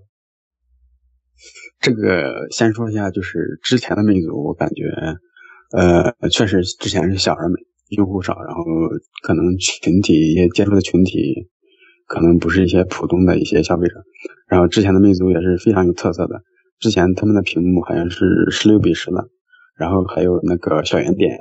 [1.81, 4.85] 这个先说一下，就是之前的魅族，我感觉。
[5.73, 7.55] 呃，确实之前是小而美，
[7.97, 8.63] 用户少，然后
[9.25, 11.49] 可能群体一些接触的群体，
[12.07, 13.95] 可能不是一些普通的一些消费者。
[14.47, 16.43] 然后之前的魅族也是非常有特色的，
[16.79, 19.27] 之前他们的屏幕好像是十六比十的，
[19.77, 21.37] 然后还有那个小圆点，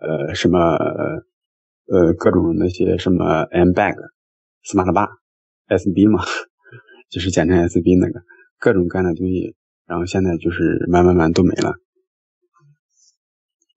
[0.00, 6.24] 呃，什么呃各种那些什么 M bag，Smart Bar，SB 嘛，
[7.10, 8.20] 就是简称 SB 那个，
[8.58, 9.54] 各种各样的东西，
[9.86, 11.74] 然后现在就是慢慢慢都没了。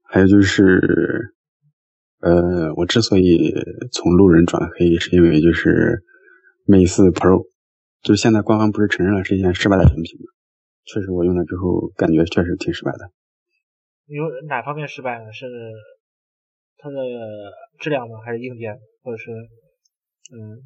[0.04, 1.36] 还有就是，
[2.20, 3.54] 呃，我之所以
[3.92, 6.04] 从路人转黑，是因为就是
[6.66, 7.46] Mate 4 Pro，
[8.02, 10.26] 就是现在官方不是承认了是一件失败的产品吗？
[10.86, 13.12] 确实，我用了之后感觉确实挺失败的。
[14.08, 15.32] 有哪方面失败呢？
[15.32, 15.46] 是
[16.78, 16.96] 它的
[17.80, 18.18] 质量吗？
[18.26, 18.80] 还是硬件？
[19.04, 19.30] 或者是
[20.34, 20.58] 嗯，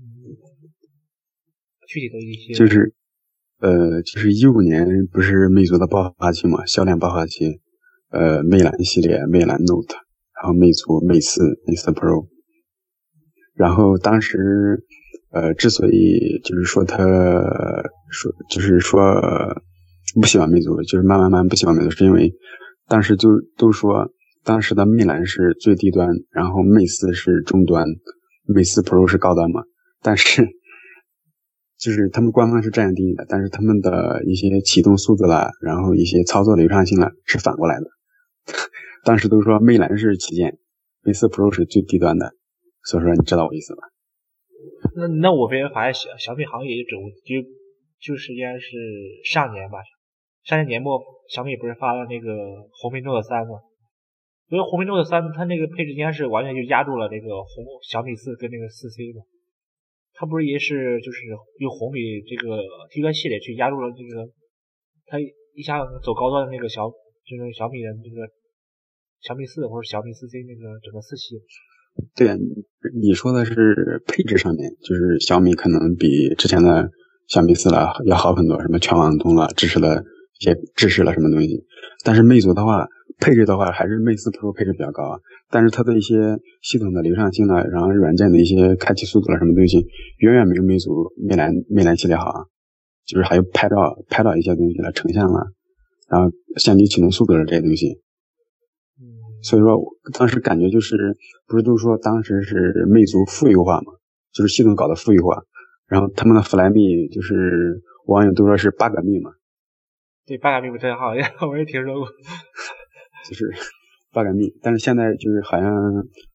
[1.87, 2.53] 具体的一些？
[2.53, 2.93] 就是，
[3.63, 7.61] 呃，就是一五年不是魅族的爆发期嘛，销量爆发期。
[8.09, 9.95] 呃，魅蓝系列，魅蓝 Note，
[10.35, 12.27] 然后魅族 Mate 四、魅四 Pro。
[13.55, 14.83] 然后当时，
[15.31, 16.97] 呃，之所以就是说他
[18.11, 19.01] 说就是说
[20.19, 22.33] 不喜欢魅族，就是慢慢慢不喜欢魅族，是因为
[22.89, 24.11] 当时就都说
[24.43, 27.87] 当时的魅蓝是最低端，然后魅四是中端
[28.45, 29.63] 魅四 Pro 是高端嘛。
[30.01, 30.45] 但是
[31.83, 37.85] 就是他们官方是这样定义的，但是他们的一些启动速度啦，然后一些操作流畅性啦，是反过来的。
[39.03, 40.57] 当时都说魅蓝是旗舰
[41.03, 42.31] ，Mate Pro 是最低端的，
[42.85, 43.83] 所以说你知道我意思吧？
[44.95, 47.43] 那那我发现发现小小米行业就整就
[47.99, 48.71] 就是应该是
[49.25, 49.79] 上年吧，
[50.45, 52.31] 上年年末小米不是发了那个
[52.79, 53.59] 红米 Note 3吗？
[54.47, 59.19] 因为红米 Note 3它那个配置应该是完全就压住了那个红小米四跟那个四 C 嘛，
[60.13, 61.19] 它不是也是就是
[61.59, 64.29] 用红米这个低端系列去压住了这个
[65.05, 66.91] 它一下走高端的那个小。
[67.23, 68.27] 就是小米的那个
[69.21, 71.39] 小米四或者小米四 C 那个整个四系，
[72.13, 72.35] 对啊，
[73.01, 76.91] 你说的是配置上面，就是小米可能比之前的
[77.29, 80.03] 小米四了要好很多，什么全网通了，支持了
[80.37, 81.63] 一些支持了什么东西。
[82.03, 82.85] 但是魅族的话，
[83.23, 92.43] 配置的话还是魅四 Pro 配置比较高啊，但是它的一些系统的流畅性了，然后软件的一些开启速度了什么东西，远远没有魅族魅蓝魅蓝系列好啊，
[93.05, 93.75] 就是还有拍照
[94.09, 95.47] 拍照一些东西了，成像了。
[96.09, 98.01] 然后相机启动速度了这些东西，
[99.41, 99.79] 所以说
[100.13, 101.15] 当时感觉就是，
[101.47, 103.93] 不是都说当时是魅族富裕化嘛，
[104.31, 105.41] 就是系统搞的富裕化，
[105.87, 109.31] 然后他们的 Flyme 就是网友都说是八个密嘛，
[110.27, 111.13] 对，八个密不太好，
[111.49, 112.07] 我也听说过，
[113.29, 113.51] 就是
[114.11, 115.71] 八个密，但是现在就是好像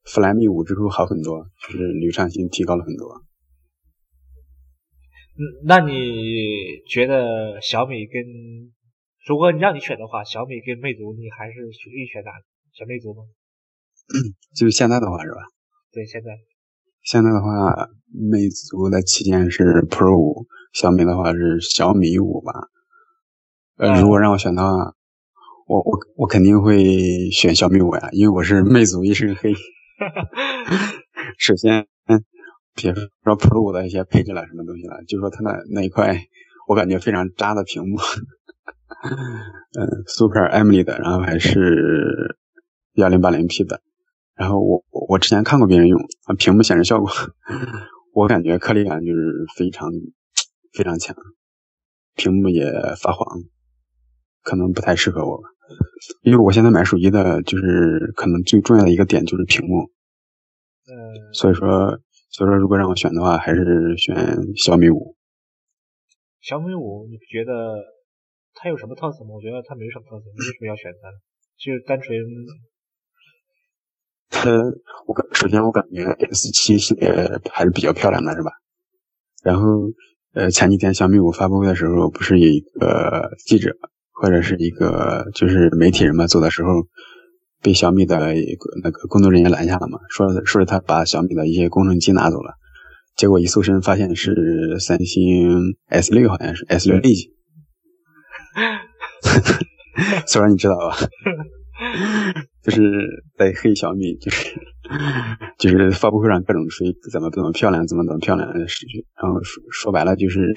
[0.05, 3.23] Flyme 五之后好很多，就是流畅性提高了很多。
[5.39, 5.93] 嗯，那你
[6.89, 8.23] 觉得小米跟？
[9.27, 12.45] 如果你让你选的话，小米跟魅族，你还是选意选哪个？
[12.73, 13.23] 选魅族吗？
[14.57, 15.37] 就是现在的话是吧？
[15.93, 16.31] 对，现在。
[17.05, 22.53] 现在的话，魅族的旗舰是 Pro 五，小米的话是小米五吧。
[23.77, 24.95] 呃，如果让我选的话，
[25.69, 29.53] 我我我肯定会选小米五呀，因为我是魅族一身黑。
[31.37, 31.87] 首先，
[32.75, 36.25] 别说 Pro 五的一些配置了，什么东西了，就说它那那一块，
[36.69, 37.99] 我感觉非常渣的屏幕。
[39.79, 42.39] 嗯，Super AMOLED，然后还是
[42.95, 43.83] 幺零八零 P 的，
[44.35, 46.01] 然后我我之前看过别人用，
[46.39, 47.11] 屏幕显示效果，
[48.15, 49.91] 我感觉颗粒感就是非常
[50.73, 51.15] 非常强，
[52.15, 53.43] 屏幕也发黄，
[54.43, 55.43] 可能不太适合我，
[56.23, 59.91] 因为我现在买手机的就是可能最重要的一个点就是屏幕，
[60.87, 62.01] 嗯，所以说
[62.31, 64.17] 所以说如果让我选的话，还是选
[64.57, 65.17] 小米五。
[66.41, 67.53] 小米五，你觉得？
[68.61, 69.31] 它有什么特色吗？
[69.37, 71.09] 我觉得它没什么特色，你为什么要选它？
[71.63, 72.19] 就是单纯，
[74.31, 74.51] 它
[75.07, 78.51] 我感首先我感觉 S 七系列还是比较漂亮的，是吧？
[79.45, 79.93] 然后
[80.35, 83.77] 呃前几天小米五发布会的时候，不是有一个记者
[84.21, 86.71] 或者是一个就是媒体人嘛，走的时候
[87.63, 88.35] 被小米的
[88.83, 92.55] 那个工作人员拦下了嘛，说说是他把小米的一些工程机拿走了，
[93.17, 97.33] 结果一搜身发现是三星 S 六，好像是 S 六 E。
[100.27, 100.97] 虽然你知道吧，
[102.63, 102.81] 就是
[103.37, 104.55] 在黑小米，就是
[105.59, 108.67] 就是发布会上各种吹怎么怎么漂亮，怎么怎么漂亮然
[109.23, 110.55] 后说说白了就是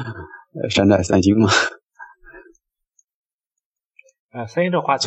[0.68, 1.48] 山寨三星嘛。
[4.32, 5.06] 啊，三星这话题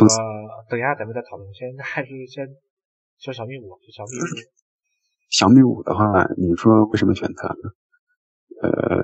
[0.70, 2.48] 等一下咱们再讨论，现在还是先
[3.20, 4.26] 说小米五，小米五。
[5.30, 7.48] 小米五的话，你说为什么选它？
[8.62, 9.04] 呃。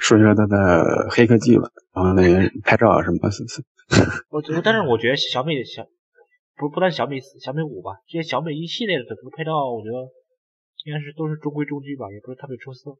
[0.00, 3.18] 说一说它的黑科技吧，然后那个拍照什么。
[4.30, 5.86] 我但是我觉得小米小
[6.56, 9.98] 不不但小米小米五吧，这些小米一系列的整个拍照，我觉得
[10.84, 12.90] 应该是都是中规中矩吧，也不是特别出色。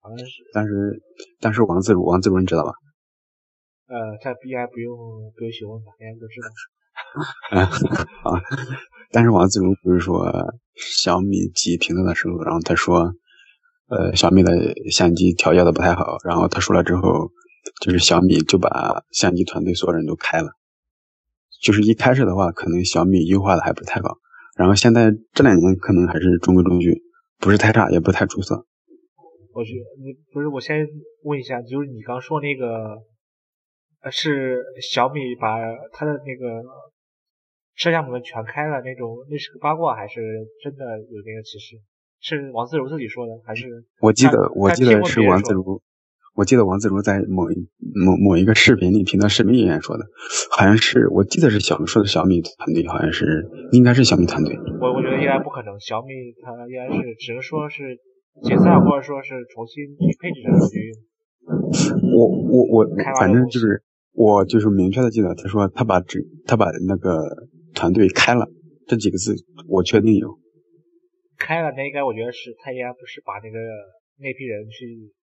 [0.00, 0.44] 好像是。
[0.52, 1.02] 但是
[1.40, 2.72] 但是王自如王自如你知道吧？
[3.88, 4.96] 呃，他 BI 不用
[5.36, 6.48] 不用询问吧，大家都知道。
[8.30, 8.40] 啊，
[9.10, 10.30] 但是王自如不是说
[10.76, 13.12] 小米几评测的时候，然后他说。
[13.90, 14.52] 呃，小米的
[14.90, 17.30] 相机调教的不太好，然后他说了之后，
[17.80, 20.50] 就是小米就把相机团队所有人都开了。
[21.62, 24.18] 就是一开始的话，可能小米优化的还不太好，
[24.58, 27.00] 然后现在这两年可能还是中规中矩，
[27.38, 28.66] 不是太差，也不太出色。
[29.54, 29.70] 我觉
[30.04, 30.86] 你不是，我先
[31.24, 32.98] 问一下，就是你刚说那个，呃，
[34.10, 35.58] 是小米把
[35.92, 36.62] 它的那个
[37.74, 40.20] 摄像门全开了那种，那是个八卦还是
[40.62, 41.76] 真的有那个歧视？
[42.20, 45.80] 是王自如自己说的，还是我记得我记得是王自如，
[46.34, 47.54] 我记得王自如在某一
[47.94, 50.04] 某某一个视频里，频道视频里面说的，
[50.50, 54.58] 好像是我记得是小米说的小米团队，好像是应该是小米团队。
[54.80, 57.96] 我我觉得应该不可能，小米它应该是只能说是
[58.42, 60.74] 解散或者说是重新去配置这手机。
[62.18, 62.86] 我我我
[63.20, 63.80] 反正就是
[64.12, 68.48] 我就是明确的记得他说他把这他把那个团队开了
[68.86, 69.34] 这几个字，
[69.68, 70.38] 我确定有。
[71.36, 73.58] 开了那应该我觉得是他应该不是把那个
[74.16, 75.14] 那批人去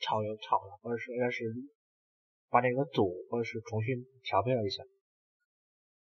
[0.00, 1.44] 炒又炒了，或者说应该是
[2.50, 4.82] 把那个组或者是重新调配了一下。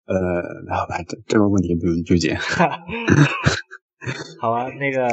[0.06, 0.16] 呃，
[0.76, 2.36] 好吧，这这个问题不用纠结。
[4.42, 5.08] 好吧，那个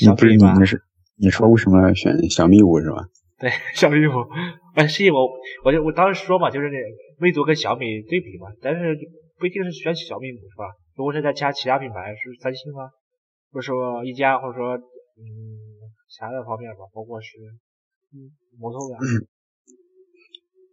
[0.00, 0.82] 你不是你是
[1.16, 3.08] 你说为什么选小米五是吧？
[3.40, 4.12] 对， 小米五，
[4.74, 5.26] 哎，是我
[5.64, 6.76] 我就我当时说嘛，就是那
[7.18, 8.94] 魅族跟小米对比嘛，但是
[9.38, 10.64] 不一定是选小米五是吧？
[10.94, 12.92] 如果是再加其他品牌，是三星啊，
[13.50, 15.24] 或者说一加，或者说嗯
[16.10, 17.38] 其他的方面吧，包括是
[18.12, 18.28] 嗯
[18.58, 18.98] 摩托罗拉。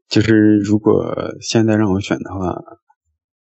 [0.09, 2.53] 就是如果现在让我选的话，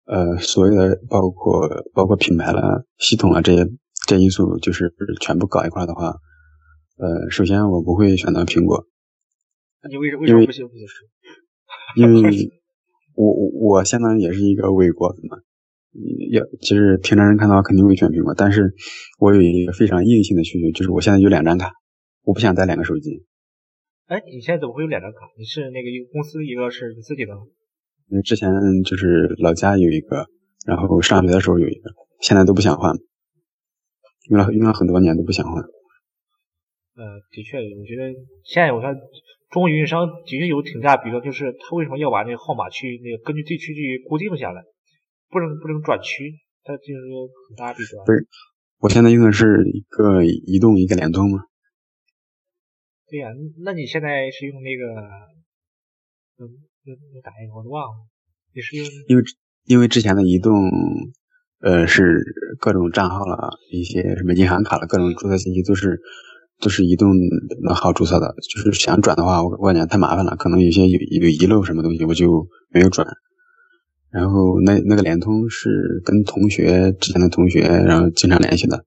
[0.05, 3.65] 呃，所有的包括包括品牌了、系统啊这些
[4.07, 4.93] 这因素，就是
[5.23, 6.09] 全部搞一块的话，
[6.99, 8.85] 呃，首先我不会选择苹果。
[9.83, 10.67] 那你为什为什么不行？
[10.69, 10.87] 不行？
[11.97, 12.51] 因为
[13.15, 15.39] 我我我相当于也是一个伪果粉嘛。
[16.31, 18.75] 要其实平常人看到肯定会选苹果，但是
[19.19, 21.73] 我有一个非常硬性的需求，就是我现在有两张卡，
[22.23, 23.25] 我不想带两个手机。
[24.07, 25.19] 哎，你现在怎么会有两张卡？
[25.37, 27.33] 你是那个一个公司，一个是你自己的？
[28.11, 28.51] 嗯，之前
[28.85, 30.29] 就是老家有一个，
[30.67, 32.95] 然后上学的时候有一个，现在都不想换，
[34.29, 35.63] 用了用了很多年都不想换。
[36.97, 38.13] 呃，的确，我觉得
[38.45, 38.95] 现在我看
[39.51, 44.63] 中国运营商的确有挺大弊端，就是他为什么要把那个号码去那个根据地区去固定下来？
[45.31, 47.01] 不能不能转区，它就是
[47.49, 48.05] 很大弊端。
[48.07, 48.27] 不是，
[48.79, 51.45] 我现在用的是一个移动，一个联通吗。
[53.11, 53.29] 对呀，
[53.65, 54.85] 那你现在是用那个，
[56.39, 56.49] 嗯，
[56.85, 58.07] 用那打一个我都忘了。
[58.55, 58.87] 你是用？
[59.09, 59.23] 因为
[59.65, 60.53] 因为之前的移动，
[61.61, 62.23] 呃，是
[62.59, 66.01] 各种账号了，一些什么银行卡了，各种注册信息都是
[66.61, 67.11] 都是移动
[67.63, 68.35] 的号注册的。
[68.51, 73.07] 就是想转的话，我我感觉太麻烦了，可能有些有有遗漏什么东西，我就没有转。
[74.11, 78.85] 然后那那个联通是跟同学之前的同学，然后经常联系的，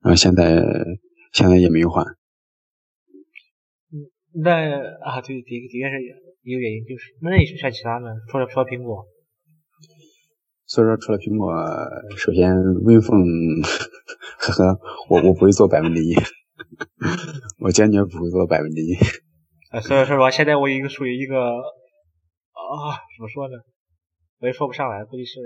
[0.00, 0.62] 然后现在
[1.32, 2.04] 现在也没有换。
[3.90, 4.06] 嗯，
[4.42, 4.52] 那
[5.00, 6.02] 啊，对，的的确是
[6.42, 8.06] 一个原因，就是那你选其他的？
[8.30, 9.04] 除了除了苹果？
[10.64, 11.52] 所以说，除了苹果，
[12.16, 12.54] 首先
[12.84, 13.60] WinPhone，
[14.38, 16.14] 呵 呵，我我不会做百分之一，
[17.58, 18.94] 我坚决不会做百分之一。
[19.70, 23.56] 呃，所以说吧，现在我已经属于一个啊，怎么说呢？
[24.40, 25.40] 我也说不上来，估计是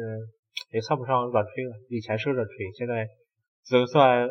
[0.73, 1.77] 也算不上软推了。
[1.91, 3.07] 以前是软推，现在
[3.65, 4.29] 只能算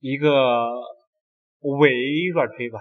[0.00, 0.70] 一个
[1.60, 1.90] 伪
[2.32, 2.80] 软推吧。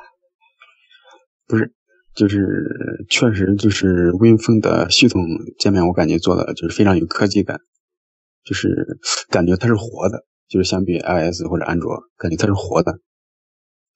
[1.48, 1.74] 不是，
[2.16, 5.22] 就是确实就是 WinPhone 的系统
[5.60, 7.60] 界面，我感觉做的就是非常有科技感，
[8.44, 8.98] 就是
[9.30, 13.00] 感觉它是活的，就是相比 iOS 或者安卓，感觉它是活的。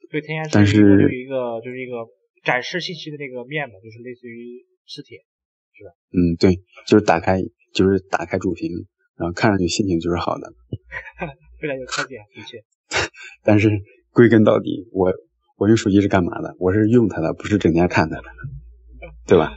[0.09, 2.07] 对，天涯但是有一个就是一个
[2.43, 5.19] 展示信息的那个面嘛，就是类似于磁铁。
[5.77, 7.39] 是吧嗯，对，就是打开，
[7.71, 8.71] 就是打开主屏，
[9.15, 10.51] 然后看上去心情就是好的，
[11.61, 12.63] 非常有特点，的确。
[13.43, 13.69] 但是
[14.11, 15.13] 归根到底，我
[15.55, 16.55] 我用手机是干嘛的？
[16.57, 18.23] 我是用它的，不是整天看它的，
[19.27, 19.53] 对吧？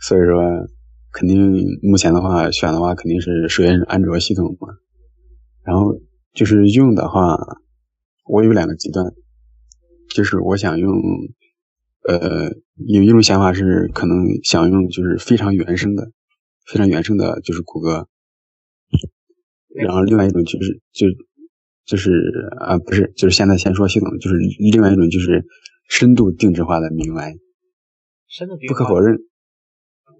[0.00, 0.68] 所以说，
[1.10, 4.68] 肯定目前的话选的话，肯定是首先是安卓系统嘛。
[5.68, 6.00] 然后
[6.32, 7.36] 就是用的话，
[8.24, 9.12] 我有两个极端，
[10.14, 10.90] 就是我想用。
[12.08, 12.48] 呃，
[12.86, 16.10] 有一种想法是可能想用就是非常原生的，
[16.64, 18.08] 非常原生的，就是谷歌。
[19.74, 21.06] 然后另外一种就是就
[21.84, 22.10] 就是
[22.60, 24.36] 啊，不是，就是现在先说系统，就是
[24.72, 25.44] 另外一种就是
[25.90, 27.36] 深度定制化的米 UI。
[28.26, 29.18] 深度定不可否认，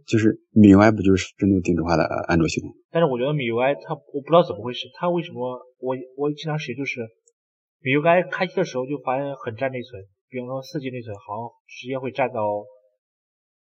[0.08, 2.72] 就是 MIUI 不就是针对定制化的安卓系统？
[2.90, 7.04] 但是我觉得 MIUI 它我不知道怎么回事，它为什么我我经常使用就是
[7.84, 10.02] MIUI 开机的时候就发现很占内存。
[10.32, 12.40] 比方说四 G 内存好像直接会占到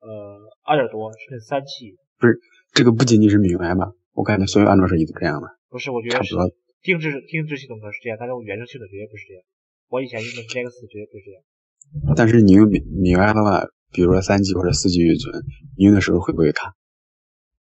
[0.01, 1.97] 呃二点多甚至三 G。
[2.19, 2.41] 不是
[2.73, 3.93] 这个不仅仅是 MIUI 吧？
[4.13, 5.49] 我感觉所有安卓手机都这样的。
[5.69, 6.35] 不是，我觉得是
[6.83, 9.43] 定制定制系统可能是这样，但是我原生系统绝对不是这样。
[9.89, 11.41] 我以前用的 Nex 绝对不是这样。
[12.17, 15.43] 但是你用米米 UI 的话，比如说三 G 或者四 G 运存，
[15.77, 16.75] 你用的时候会不会卡？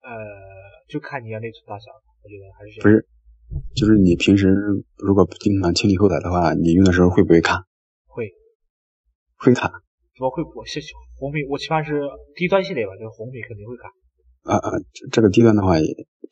[0.02, 0.10] 呃，
[0.88, 3.06] 就看你要内存大小，我觉得还是不是，
[3.76, 4.54] 就是你平时
[4.98, 7.64] 如果不经常清理后台的话，你用的时候会不会卡？
[8.06, 8.30] 会，
[9.36, 9.68] 会卡。
[10.16, 10.42] 怎么会？
[10.54, 10.80] 我是
[11.16, 12.00] 红米，我起码是
[12.36, 13.88] 低端系列吧，就是红米肯定会卡。
[14.44, 14.70] 啊啊，
[15.10, 15.78] 这个低端的话，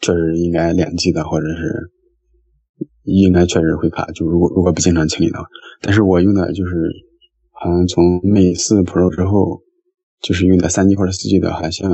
[0.01, 1.91] 确实应该两 G 的或者是
[3.05, 4.07] 应该确实会卡。
[4.13, 5.47] 就如果如果不经常清理的话，
[5.81, 6.75] 但是我用的就是
[7.51, 9.63] 好像从 Mate 4 Pro 之后，
[10.23, 11.91] 就是用的三 G 或者四 G 的，好像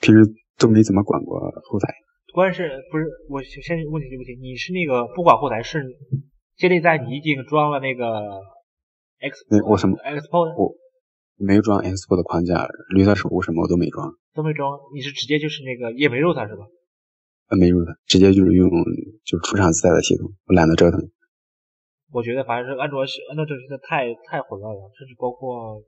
[0.00, 0.20] 平时
[0.58, 1.88] 都没怎么管过后台。
[2.32, 5.82] 关键是不是我先问题就不题，你是那个不管后台是
[6.56, 8.38] 建立在你已经装了那个
[9.18, 10.76] X 我什么 Xpo 我
[11.36, 14.14] 没有装 Xpo 的框架，绿色守护什么我都没装。
[14.32, 16.62] 都没装，你是直接就是那个也没入它是吧？
[17.48, 18.70] 呃，没入它，直接就是用
[19.24, 21.00] 就出厂自带的系统，我懒得折腾。
[22.12, 25.82] 我觉得反正是安卓系安卓这个现在太太混乱了，甚至包括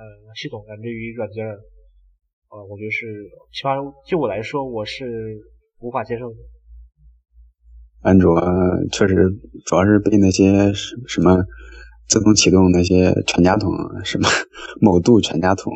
[0.00, 3.04] 呃系统乃至于软件，呃，我觉得是
[3.52, 3.76] 起码
[4.08, 5.04] 就我来说我是
[5.80, 6.36] 无法接受的。
[8.00, 8.40] 安卓
[8.90, 9.14] 确实
[9.66, 11.44] 主要是被那些什么
[12.08, 13.70] 自动启动那些全家桶，
[14.02, 14.26] 什么
[14.80, 15.70] 某度全家桶。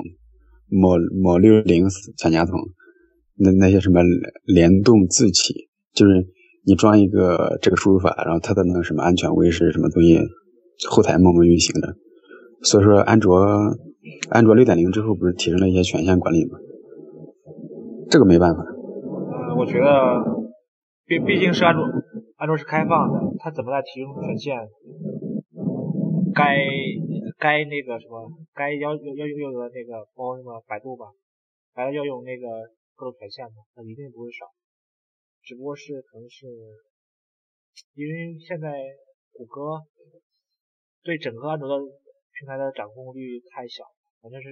[0.71, 2.59] 某某六零全家桶，
[3.37, 4.01] 那那些什么
[4.45, 6.27] 联动自启，就是
[6.65, 10.19] 你装一个这个输入法，然后它的那个什么安全卫士什么东西，
[10.89, 11.95] 后台默默运行的。
[12.63, 13.39] 所以说，安卓
[14.31, 16.59] 安卓六点零之后不是提升了一些权限管理吗？
[18.11, 18.63] 这个没办法。
[18.63, 20.23] 呃，我觉得
[21.07, 21.85] 毕毕竟是安卓，
[22.37, 24.57] 安卓是开放的，它怎么来提升权限？
[26.35, 26.57] 该。
[27.37, 31.05] 该那个什么，该要要要用的那个，包括什么百度吧，
[31.75, 32.47] 还要用那个
[32.95, 34.47] 各种权限的，那一定不会少。
[35.43, 36.47] 只不过是可能是，
[37.95, 38.73] 因为现在
[39.33, 39.83] 谷歌
[41.03, 41.75] 对整个安卓的
[42.39, 43.85] 平台的掌控率太小，
[44.25, 44.49] 反正是。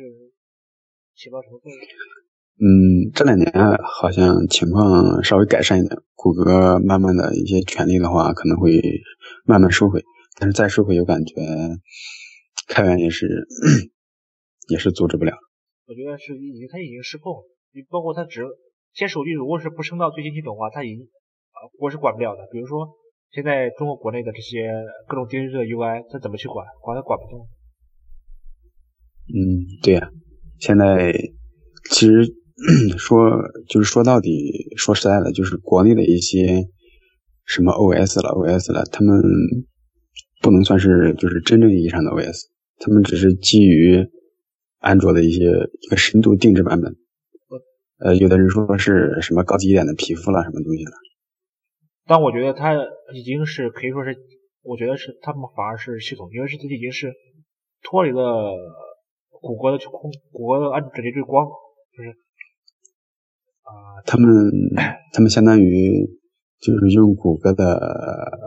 [2.56, 3.52] 嗯，这两年
[3.84, 8.80] 好像情况稍微改善一点，谷歌慢慢的一些权利的话可能会
[9.44, 10.02] 慢慢收回，
[10.40, 11.34] 但是再收回我感觉。
[12.66, 13.46] 开源也是，
[14.68, 15.36] 也是阻止不了。
[15.86, 17.44] 我觉得是已经，它已经失控了。
[17.72, 18.42] 你包括它只
[18.94, 21.04] 先手机，如果是不升到最新系统的话，它已经
[21.52, 22.48] 啊，我是管不了的。
[22.50, 22.88] 比如说
[23.30, 24.72] 现在中国国内的这些
[25.06, 26.66] 各种定制的 UI，它怎么去管？
[26.80, 27.46] 管它管不动。
[29.34, 30.10] 嗯，对呀。
[30.58, 31.12] 现在
[31.90, 32.34] 其实
[32.98, 33.30] 说
[33.68, 36.68] 就是说到底，说实在的，就是国内的一些
[37.44, 39.20] 什么 OS 了，OS 了，他们。
[40.42, 42.48] 不能算是就是真正意义上的 OS，
[42.80, 44.08] 他们只是基于
[44.80, 46.96] 安卓的一些一个深度定制版本。
[48.00, 50.90] 呃，有的人说是什么高级一点的皮肤了，什么东西了。
[52.08, 52.74] 但我觉得它
[53.14, 54.16] 已经是可以说是，
[54.64, 57.12] 我觉得是他们反而是系统，因为是它已经是
[57.84, 58.50] 脱离了
[59.42, 62.08] 谷歌的去控，谷歌的安卓直接对光，就是
[63.66, 64.30] 啊，他们
[65.12, 66.22] 他们相当于。
[66.62, 67.74] 就是用谷歌的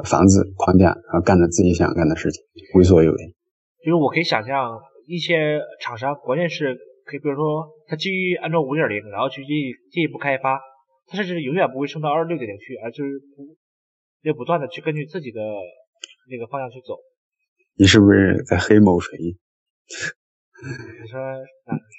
[0.06, 2.42] 房子框架，然后干着自己想干的事情，
[2.76, 3.16] 为所欲为。
[3.84, 9.54] 就是我可以想象一些厂商，关键是可以，比如说它基于安卓五点零，然后去进
[9.92, 10.62] 进一步开发，
[11.08, 15.42] 它甚至永远不会升到二十六点零去，而就是不要不断的去根据自己的
[16.32, 16.96] 那个方向去走。
[17.78, 19.20] 你是不是在黑某锤？
[20.64, 21.20] 你说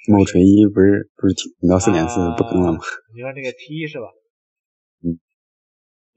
[0.09, 2.79] 某锤一不是不是停到四点四不更了吗？
[3.13, 4.07] 你说这个 T 一是吧？
[5.05, 5.19] 嗯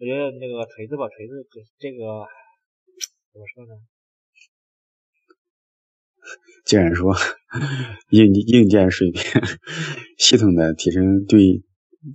[0.01, 1.47] 我觉得那个锤子吧，锤子
[1.79, 2.25] 这个
[3.33, 3.75] 怎么说呢？
[6.65, 7.13] 既然说
[8.11, 9.23] 硬硬件水平、
[10.17, 11.63] 系统的提升对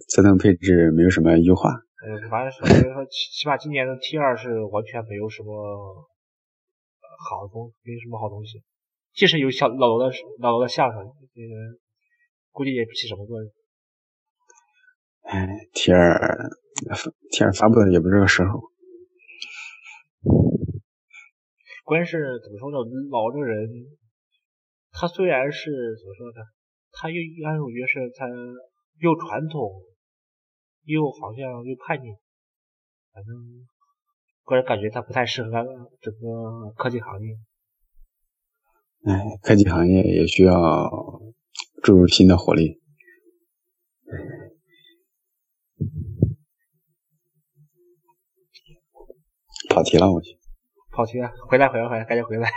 [0.07, 1.69] 自动配置没有什么优化。
[2.01, 6.07] 呃，反正是觉得说，起码今年的 T 二是完全没有什么
[7.29, 8.63] 好东，没什么好东西。
[9.15, 11.79] 即使有小老罗的老罗的相声，嗯，
[12.51, 13.51] 估计也不起什么作用。
[15.23, 16.51] 哎，T 二。
[17.31, 18.69] T 二发布的也不是个时候，
[21.85, 22.77] 关键是怎么说呢？
[23.09, 23.69] 老这个人，
[24.91, 26.45] 他虽然是怎么说呢？
[26.91, 27.15] 他又
[27.47, 28.27] 安我觉得是他
[28.99, 29.71] 又传统，
[30.83, 32.11] 又好像又叛逆，
[33.13, 33.33] 反正
[34.43, 35.49] 个人感觉他不太适合
[36.01, 37.37] 整个科技行业。
[39.05, 40.89] 哎，科技行业也需要
[41.83, 42.81] 注入新的活力。
[49.69, 50.37] 跑题了，我去。
[50.91, 52.49] 跑题了，回来，回来，回来，赶紧回来。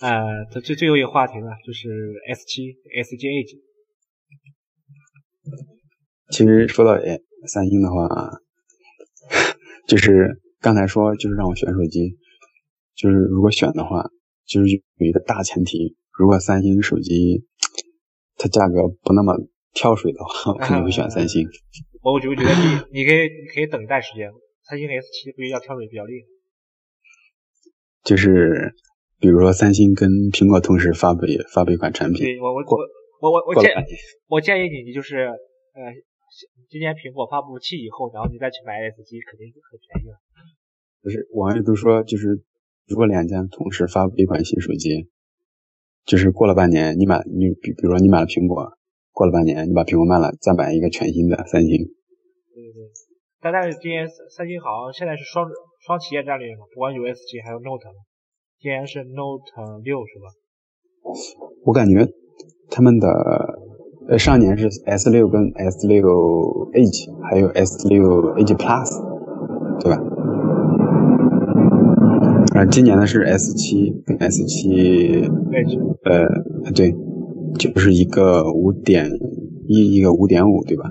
[0.00, 1.88] 呃，这最最后一个话题了，就是
[2.28, 3.60] S 七 S 七 Edge。
[6.30, 7.00] 其实说到
[7.46, 8.08] 三星的话，
[9.86, 12.18] 就是刚才说就是让我选手机，
[12.96, 14.10] 就是如果选的话，
[14.46, 14.68] 就是
[14.98, 17.44] 有一个大前提，如果三星手机
[18.36, 19.34] 它价格不那么
[19.72, 21.48] 跳水的话， 我肯定会选三星。
[22.02, 24.30] 我就觉得你你可以你可以等待时间，
[24.68, 26.26] 三星 S 七比较跳水比较厉害。
[28.04, 28.74] 就是
[29.18, 33.72] 比如说三星跟苹果同时发布发布一款产品，对我我我我我我建
[34.28, 35.80] 我建议你你就是呃
[36.68, 40.18] 今年苹果发布器以后，然后你再去买 S 七，肯定很便宜了。
[41.00, 42.42] 不是网友都说就是
[42.86, 45.08] 如果两家同时发布一款新手机，
[46.04, 48.76] 就是过了半年你买你比比如说你买了苹果。
[49.14, 51.70] 过了半年，你把苹果卖了，再买一个全新的三星。
[51.70, 52.90] 对对对，
[53.40, 55.46] 但但是今年三星好像现在是双
[55.86, 57.86] 双旗舰战略嘛，不管有 S 七还有 Note，
[58.58, 59.54] 今年是 Note
[59.84, 60.34] 六是吧？
[61.62, 62.08] 我感觉
[62.68, 63.06] 他们的
[64.08, 66.02] 呃上年是 S 六跟 S 六
[66.72, 70.13] Edge，还有 S 六 Edge Plus，对吧？
[72.54, 75.28] 啊，今年的是 S 七跟 S 七
[76.04, 76.94] 呃，对。
[77.56, 79.08] 就是一个五点
[79.68, 80.90] 一，一个五点五，对吧？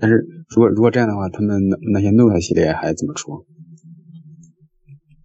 [0.00, 3.46] 但是如果如果这样的话，他们那那些 Note 系列还怎么出？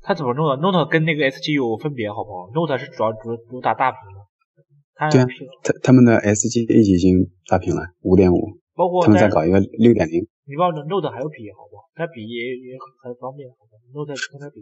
[0.04, 5.26] 他怎么弄的？Note 跟那个 S 七有分别，好不好？Note 是主要主主打大屏的，对啊，
[5.64, 8.38] 他他们的 S 七已经大屏了，五点五，
[8.76, 10.22] 包括他们再搞一个六点零。
[10.46, 11.90] 你忘了 Note 还有笔，好不好？
[11.96, 14.62] 它笔也也很方便，好吧？Note 跟它比。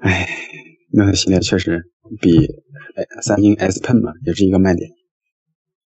[0.00, 0.26] 哎。
[0.96, 1.90] 那个系列确实
[2.22, 2.46] 比
[3.20, 4.88] 三星 S Pen 嘛，也是一个卖点。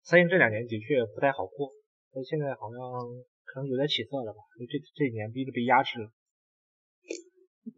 [0.04, 1.72] 三星这两年的确不太好过，
[2.12, 2.82] 但现在好像
[3.46, 4.40] 可能有点起色了吧？
[4.60, 6.12] 这这几年逼着被压制了。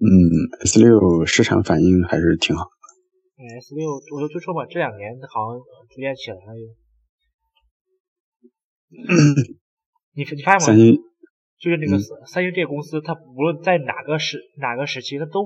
[0.01, 0.09] 嗯
[0.65, 2.71] ，S 六市场反应还是挺好的。
[3.37, 5.61] 嗯，S 六我就说嘛，这两年好像
[5.93, 6.75] 逐渐起来了。
[10.17, 10.65] 你你发现吗？
[10.65, 10.97] 三星
[11.59, 15.43] 就是那个三星这个公司，它无论在哪个时哪个时期，它都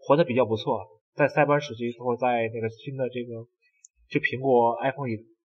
[0.00, 0.82] 活得比较不错。
[1.14, 3.46] 在塞班时期，或者在那个新的这个，
[4.08, 5.14] 就苹果 iPhone 一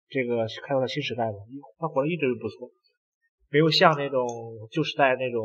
[0.08, 1.38] 这个开创的新时代嘛，
[1.78, 2.70] 它活得一直不错，
[3.50, 4.22] 没有像那种
[4.70, 5.42] 旧时代那种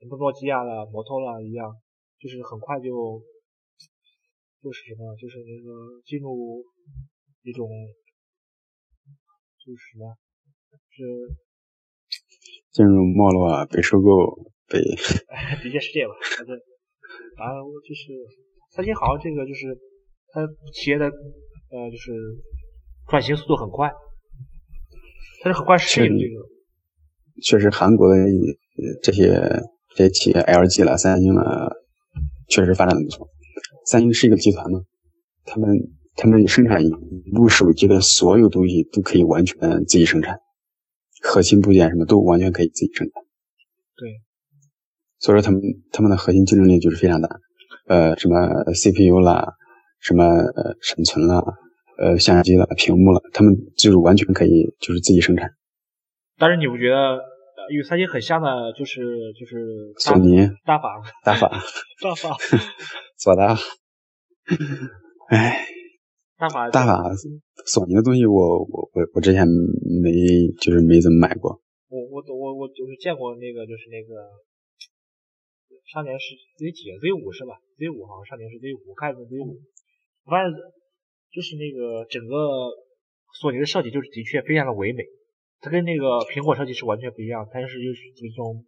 [0.00, 1.68] 什么诺基亚了、摩托了一样，
[2.18, 3.20] 就是很快就
[4.62, 6.64] 就是什么，就是那个进入
[7.42, 7.68] 一种
[9.60, 10.16] 就是什么，
[10.88, 11.02] 是
[12.74, 14.10] 进入没落啊、被收购、
[14.68, 14.82] 被
[15.62, 16.58] 的确是这样吧，反正
[17.38, 18.12] 反正就是。
[18.74, 19.78] 三星好像这个就是
[20.32, 22.10] 它企业的呃就是
[23.06, 23.88] 转型速度很快，
[25.44, 26.42] 它是很快适应这个。
[27.40, 28.16] 确实，韩国的
[29.00, 29.30] 这些
[29.94, 31.70] 这些企业，LG 了、三星了，
[32.48, 33.28] 确实发展的不错。
[33.86, 34.80] 三星是一个集团嘛，
[35.44, 35.70] 他们
[36.16, 36.90] 他们生产一
[37.32, 39.56] 部手机的所有东西都可以完全
[39.86, 40.40] 自己生产，
[41.24, 43.22] 核心部件什么都完全可以自己生产。
[43.96, 44.20] 对，
[45.18, 45.60] 所以说他们
[45.90, 47.28] 他们的核心竞争力就是非常大。
[47.86, 48.36] 呃，什么
[48.72, 49.54] CPU 啦，
[50.00, 51.42] 什么呃闪存啦，
[51.98, 55.50] 呃相机啦，屏幕了，他们就是完全可以就是自己生产。
[56.38, 57.20] 但是你不觉得
[57.70, 61.48] 与三星很像的，就是就是索尼、大法、 大法、
[62.02, 62.36] 大法、
[63.18, 63.56] 索大。
[65.28, 65.66] 唉，
[66.36, 67.14] 大法大法，
[67.66, 70.10] 索尼的东西我我我我之前没
[70.60, 71.60] 就是没怎么买过。
[71.88, 74.30] 我我我我就是见过那个就是那个。
[75.92, 79.60] 上年是 Z 几 Z 五是吧？Z 五好像上年是 Z 五，我看是 Z 五。
[80.24, 80.50] 我发现
[81.30, 82.72] 就是那个整个
[83.38, 85.04] 索尼的设计就是的确非常的唯美，
[85.60, 88.64] 它跟那个苹果设计是完全不一样，它是就是一种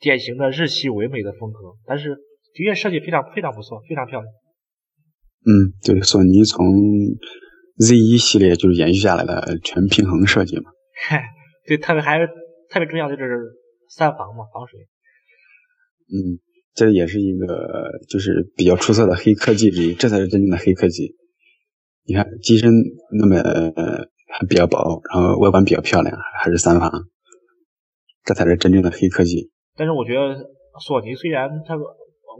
[0.00, 4.34] 典型的日系唯美的风格，但是的确设计非常非常不错，非常漂亮。
[5.46, 6.66] 嗯，对，索尼从
[7.78, 10.70] Z 一系列就是延续下来的全平衡设计嘛。
[11.66, 12.26] 对，特别还是
[12.70, 13.38] 特别重要的就是
[13.88, 14.80] 三防嘛，防水。
[16.08, 16.40] 嗯，
[16.74, 17.46] 这也是一个
[18.08, 21.14] 就是比较出色的黑科技之一，这才是真正的黑科技。
[22.06, 22.70] 你看机身
[23.18, 26.90] 那么还比较薄，然后外观比较漂亮，还是三防，
[28.24, 29.50] 这才是真正的黑科技。
[29.76, 30.36] 但是我觉得
[30.80, 31.76] 索尼虽然它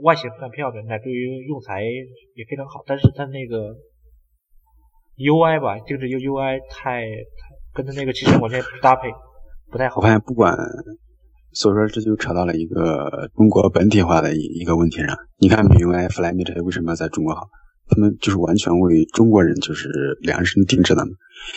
[0.01, 3.75] 外形非常漂亮，乃至于用材也非常好，但是它那个
[5.17, 7.03] UI 吧，定制 UI 太
[7.73, 9.09] 跟它那个机身完全不搭配，
[9.71, 9.97] 不太好。
[9.97, 10.55] 我发现不管。
[11.57, 15.15] 所以说这就扯到了一个中国本体化的一一个问题上。
[15.37, 17.47] 你看米 UI、Flyme 为什么在中国好？
[17.87, 19.87] 他们就是完全为中国人就是
[20.19, 21.05] 量身定制的。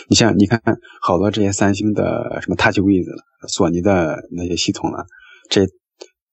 [0.09, 0.63] 你像你看
[1.03, 5.05] 好多这些三星的什么 TouchWiz 了，索尼的那些系统了，
[5.51, 5.63] 这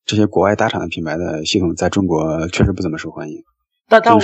[0.05, 3.43] 这些国外大厂的品牌的系统在中国确实不怎么受欢迎。
[3.87, 4.21] 但但我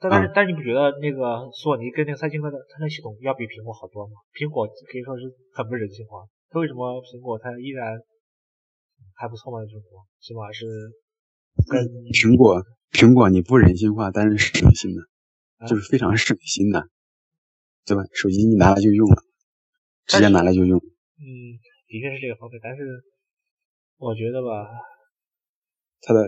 [0.00, 4.12] 但但是但是你不觉得那个索尼跟那个三星的它那系统要比苹果好多吗？
[4.32, 7.98] 苹果可以说是很不人性化，它为什么苹果它依然？
[9.14, 10.66] 还不错嘛，中国起码是
[11.70, 15.02] 跟苹果苹果你不人性化，但是省心的，
[15.66, 16.86] 就是非常省心的，
[17.86, 18.02] 对吧？
[18.12, 19.22] 手机你拿来就用了，
[20.06, 20.78] 直接拿来就用。
[20.78, 21.26] 嗯，
[21.86, 22.82] 的确是这个方面，但是
[23.98, 24.66] 我觉得吧。
[26.00, 26.22] 它的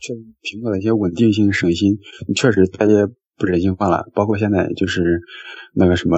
[0.00, 1.92] 确苹果的一些稳定性、省心，
[2.34, 3.06] 确实它也
[3.36, 4.08] 不人性化了。
[4.14, 5.20] 包括现在就是
[5.74, 6.16] 那个什么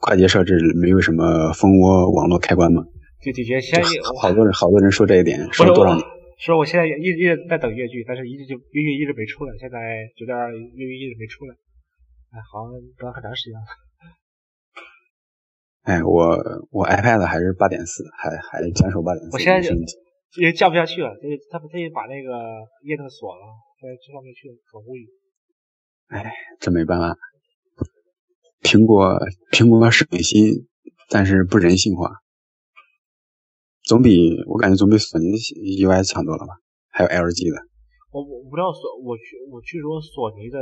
[0.00, 2.82] 快捷设置，没有什么蜂窝网络开关嘛。
[3.22, 3.86] 对，的确，现在
[4.20, 6.04] 好多人好多人说这一点，说了多少年？
[6.38, 9.54] 说我现在一一直在等越剧，但是一直就越剧一直没出来。
[9.60, 9.78] 现在
[10.16, 11.54] 九点二越剧一直没出来，
[12.32, 13.66] 哎，好像等了很长时间了。
[15.82, 16.36] 哎，我
[16.70, 19.30] 我 iPad 还是八点四，还还坚守八点四。
[19.32, 19.74] 我现在就。
[20.40, 22.30] 也降不下去了，这他们他也把那个
[22.86, 23.42] 验证锁了，
[23.80, 25.02] 现在上不去了，很无语。
[26.06, 27.18] 哎，这没办法。
[28.62, 29.18] 苹果
[29.50, 30.68] 苹果省心，
[31.08, 32.12] 但是不人性化，
[33.82, 35.26] 总比我感觉总比索尼
[35.82, 36.54] UI 强多了吧？
[36.92, 37.66] 还有 LG 的。
[38.12, 40.58] 我我不知道索我去我去说索尼的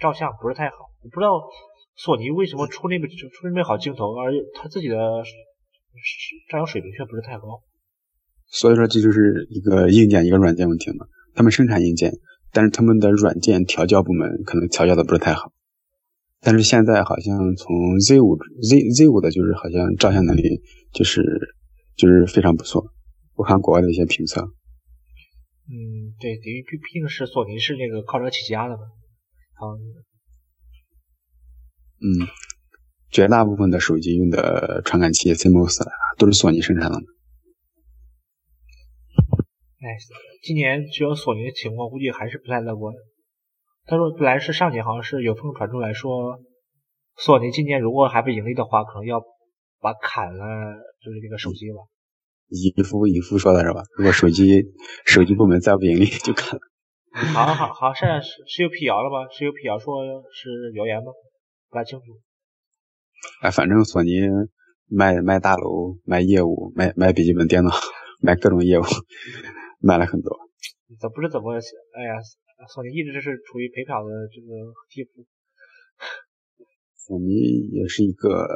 [0.00, 1.36] 照相不是太好，我不知道
[1.94, 4.96] 索尼为什么出那么出那么好镜头，而他自己的
[6.50, 7.62] 照相水平却不是太高。
[8.48, 11.06] 所以说，这就是一个硬件一个软件问题嘛。
[11.34, 12.12] 他们生产硬件，
[12.50, 15.52] 但是他们的软件调教部门可能调教的不是太好。
[16.40, 20.42] 但是现在好像从 Z 五 Z Z 五的，就是好像照相能力
[20.92, 21.22] 就是
[21.96, 22.92] 就是非常不错。
[23.36, 24.40] 我看国外的一些评测。
[24.42, 28.82] 嗯，对，因为毕毕竟是索尼是那个靠这起家的嘛。
[29.54, 29.68] 好。
[32.02, 32.26] 嗯，
[33.10, 35.86] 绝大部分的手机用的传感器 CMOS
[36.18, 36.98] 都是索尼生产的。
[39.78, 39.86] 哎，
[40.42, 42.92] 今年只有索尼的情况估计还是不太乐观。
[43.86, 46.40] 他说，本来是上年好像是有风传出来说，
[47.16, 49.20] 索尼今年如果还不盈利的话，可能要
[49.80, 50.44] 把砍了，
[51.04, 51.88] 就是这个手机了。
[52.48, 53.82] 以夫以夫说的是吧？
[53.96, 54.64] 如果手机
[55.04, 56.60] 手机部门再不盈利，就砍了。
[57.34, 59.28] 好，好，好，现在是是有辟谣了吗？
[59.30, 61.12] 是有辟谣说是谣言吗？
[61.72, 62.04] 不太清楚。
[63.40, 64.20] 哎，反正索尼
[64.86, 67.70] 卖卖大楼、卖业务、卖卖笔记本电脑、
[68.20, 68.82] 卖各种业务。
[69.84, 70.30] 卖了很多，
[71.00, 71.54] 这不是怎么？
[71.58, 72.14] 哎呀，
[72.72, 74.46] 索尼一直是处于陪跑的这个
[74.88, 75.26] 地步。
[76.94, 77.34] 索尼
[77.72, 78.46] 也是一个，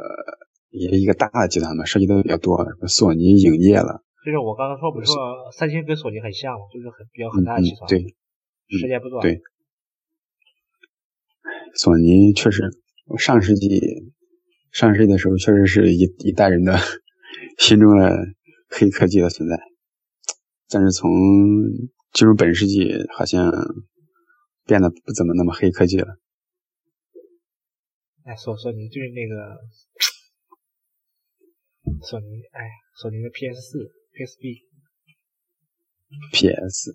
[0.69, 2.55] 也是一个大的集团嘛，涉及的比较多。
[2.87, 7.99] 索尼影业了，就是我刚刚说，不是说三星跟索尼很像嘛，就是很比较很大的集团，对，
[8.79, 9.21] 时间不短。
[9.21, 9.41] 对，
[11.75, 12.71] 索尼确实，
[13.17, 13.79] 上世纪
[14.71, 16.77] 上世纪的时候，确实是一一代人的
[17.57, 18.11] 心中的
[18.69, 19.57] 黑科技的存在。
[20.69, 21.09] 但是从
[22.11, 23.51] 进入本世纪，好像
[24.65, 26.19] 变得不怎么那么黑科技了。
[28.23, 29.57] 哎，索索尼就是那个
[32.05, 34.63] 索尼，哎，索尼的 PS 四、PSB、
[36.33, 36.91] PS，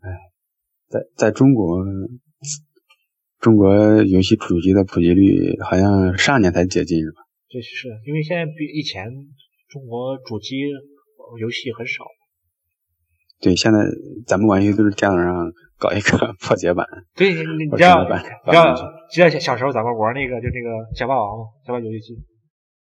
[0.00, 0.10] 哎，
[0.88, 1.84] 在在中国，
[3.40, 7.22] 中国游戏主机的普及率好像上年才接近是吧？
[7.48, 9.08] 对是因为现在比以前
[9.68, 10.56] 中国主机。
[11.38, 12.08] 游戏很少，
[13.38, 13.78] 对，现在
[14.26, 16.86] 咱们玩游戏都是电脑上搞一个破解版。
[17.14, 18.72] 对，你你知道，知道，
[19.12, 22.14] 记得小时候咱们玩那个，就那个小霸王嘛，小霸游戏机。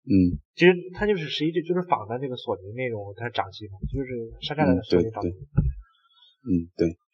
[0.06, 4.14] 嗯，其实它就是实际就就是仿的那个索尼那种，它是掌机嘛，就是
[4.46, 5.30] 山寨的索尼掌机。
[5.30, 5.66] 嗯，对。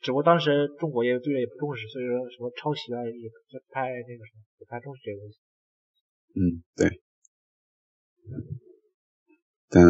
[0.01, 3.35] 只不过当时中国也对这也不重视，所以说什么抄袭啊，也不
[3.69, 5.39] 太那个什么，不太重视这个东西。
[6.35, 7.01] 嗯，对。
[9.69, 9.81] 等。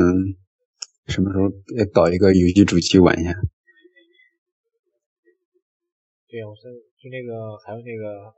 [1.07, 3.33] 什么时候也搞一个游戏主机玩一下？
[6.29, 6.61] 对呀，我是
[6.95, 8.33] 就那个还有那个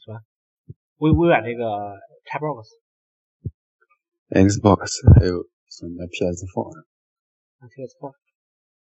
[0.00, 0.18] 什么
[0.98, 1.64] 微微软那个
[4.30, 8.14] Xbox，Xbox 还有什么 PS4，PS4。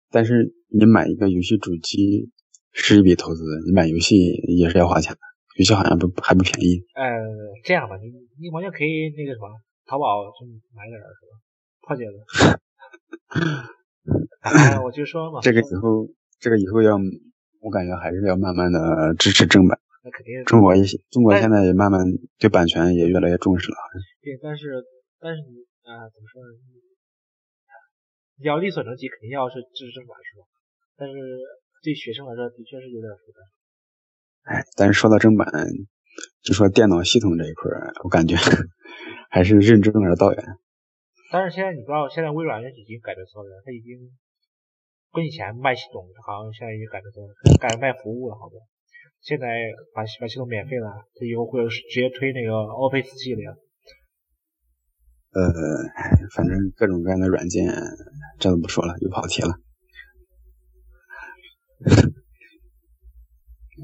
[0.09, 2.29] 但是你买一个游戏主机
[2.71, 4.15] 是一笔投资，你买游戏
[4.57, 5.19] 也是要花钱的，
[5.57, 6.83] 游戏好像不还不便宜。
[6.95, 7.03] 呃，
[7.63, 8.07] 这样吧，你
[8.39, 9.49] 你完全可以那个什么，
[9.85, 10.45] 淘宝去
[10.75, 11.33] 买点是吧？
[11.81, 12.17] 破解的。
[14.83, 16.07] 我就说嘛， 这个以后，
[16.39, 16.97] 这个以后要，
[17.61, 19.79] 我感觉还是要慢慢的支持正版。
[20.03, 20.43] 那肯定。
[20.45, 21.99] 中国也，中国现在也慢慢
[22.39, 23.77] 对版权也越来越重视了。
[24.21, 24.83] 对，但是，
[25.19, 26.53] 但是你啊，怎么说呢？
[28.39, 30.45] 你要力所能及，肯定要是支持正版，是吧？
[30.95, 31.15] 但是
[31.83, 33.41] 对学生来说，的确是有点负担。
[34.55, 35.45] 哎，但是说到正版，
[36.41, 37.71] 就说电脑系统这一块
[38.03, 38.35] 我感觉
[39.29, 40.39] 还是任重而道远。
[41.31, 43.99] 但是现在你知道，现在微软已经改革策略了，它已经
[45.11, 48.61] 跟以前卖系统，好像现在已经改革策略，改卖服务了，好多。
[49.19, 49.47] 现在
[49.93, 53.49] 把把系统免费了，它以后会直接推那个 Office 系列。
[55.41, 57.71] 呃，反正各种各样的软件
[58.39, 59.59] 这都不说了，又跑题了。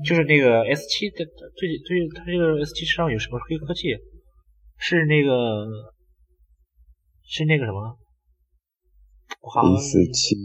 [0.04, 1.18] 就是那个 S 七的
[1.56, 3.96] 最最它这个 S 七身上有什么黑科技？
[4.78, 5.68] 是那个
[7.24, 7.98] 是那个什么？
[9.42, 10.36] 我好像 A 四七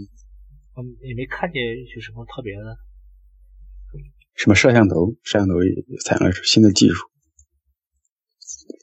[0.76, 1.62] 嗯也没看见
[1.96, 2.76] 有什么特别的。
[4.34, 5.16] 什么摄像头？
[5.22, 7.08] 摄像头也采用了新的技术，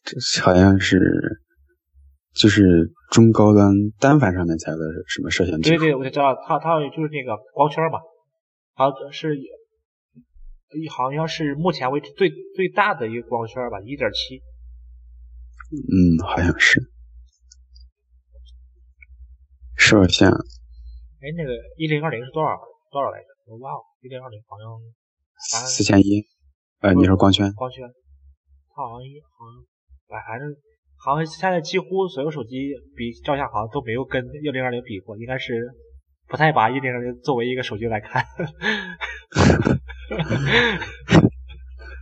[0.04, 1.44] 这好像是
[2.36, 5.78] 就是中高端单反上面才有的什么摄像技术。
[5.78, 8.00] 对对，我就知道，它它就是那个光圈嘛，
[8.74, 9.36] 好像是
[10.92, 14.42] 好像是目前为止最最大的一个光圈吧，一点七。
[15.72, 16.92] 嗯，好像是
[19.78, 20.30] 摄像。
[20.30, 22.50] 哎，那个一零二零是多少
[22.92, 23.28] 多少来着？
[23.48, 24.68] 我忘了，一零二零好像
[25.68, 26.28] 四千一。
[26.82, 27.52] 呃，你说光圈？
[27.54, 27.88] 光圈，
[28.70, 29.64] 它好像一好像，
[30.12, 30.54] 哎，反正
[31.06, 35.72] 好像现在几乎所有手机比照相好像都没有跟幺零二零比过，应该是
[36.28, 38.26] 不太把一零二零作为一个手机来看。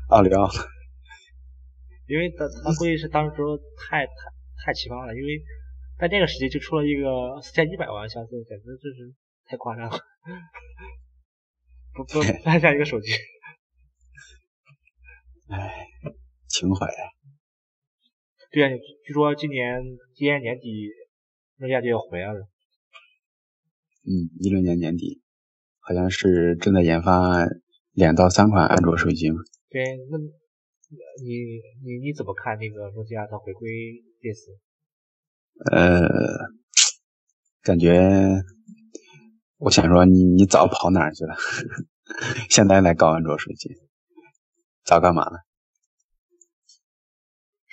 [0.08, 0.50] 奥利奥。
[2.08, 3.36] 因为他他估计是当时
[3.78, 4.12] 太太
[4.66, 5.44] 太奇葩了，因为
[6.00, 9.14] 在那个时期就出了一个四千一百万像素，简直就是
[9.46, 10.00] 太夸张了，
[11.94, 13.12] 不不太像一个手机。
[15.50, 15.88] 哎，
[16.48, 17.04] 情怀啊！
[18.54, 18.70] 对啊，
[19.04, 19.82] 据说今年
[20.16, 20.88] 今年年底
[21.58, 22.40] 诺基亚就要回来了。
[24.06, 25.22] 嗯，一六年年底，
[25.80, 27.48] 好像是正在研发
[27.94, 29.38] 两到三款安卓手机嘛。
[29.70, 30.18] 对，那。
[31.24, 31.26] 你
[31.84, 33.68] 你你怎么看那个诺基亚它回归？
[35.72, 36.08] 呃，
[37.64, 38.00] 感觉
[39.58, 41.36] 我想说你你早跑哪儿去了？
[42.48, 43.72] 现在来搞安卓手机，
[44.86, 45.40] 早干嘛了？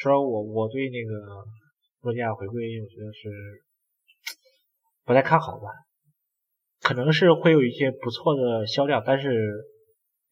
[0.03, 1.13] 说我我对那个
[2.03, 3.29] 诺基亚回归，我觉得是
[5.05, 5.69] 不太看好吧。
[6.81, 9.53] 可能是会有一些不错的销量，但是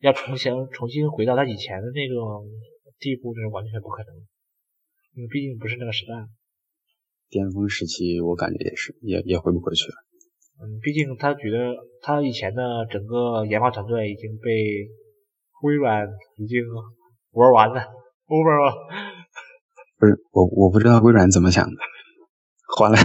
[0.00, 2.48] 要重新重新回到它以前的那种。
[3.00, 4.12] 地步这是完全不可能，
[5.14, 6.12] 因为毕竟不是那个时代。
[7.30, 9.94] 巅峰时期我感觉也是，也也回不回去了。
[10.58, 14.50] 嗯，毕竟他觉得他以前的整个研发团队已经被
[15.62, 16.08] 微软
[16.38, 16.58] 已经
[17.30, 17.86] 玩完了
[18.26, 18.74] ，over 了。
[19.98, 21.76] 不是我，我不知道微软怎么想的，
[22.76, 22.96] 花了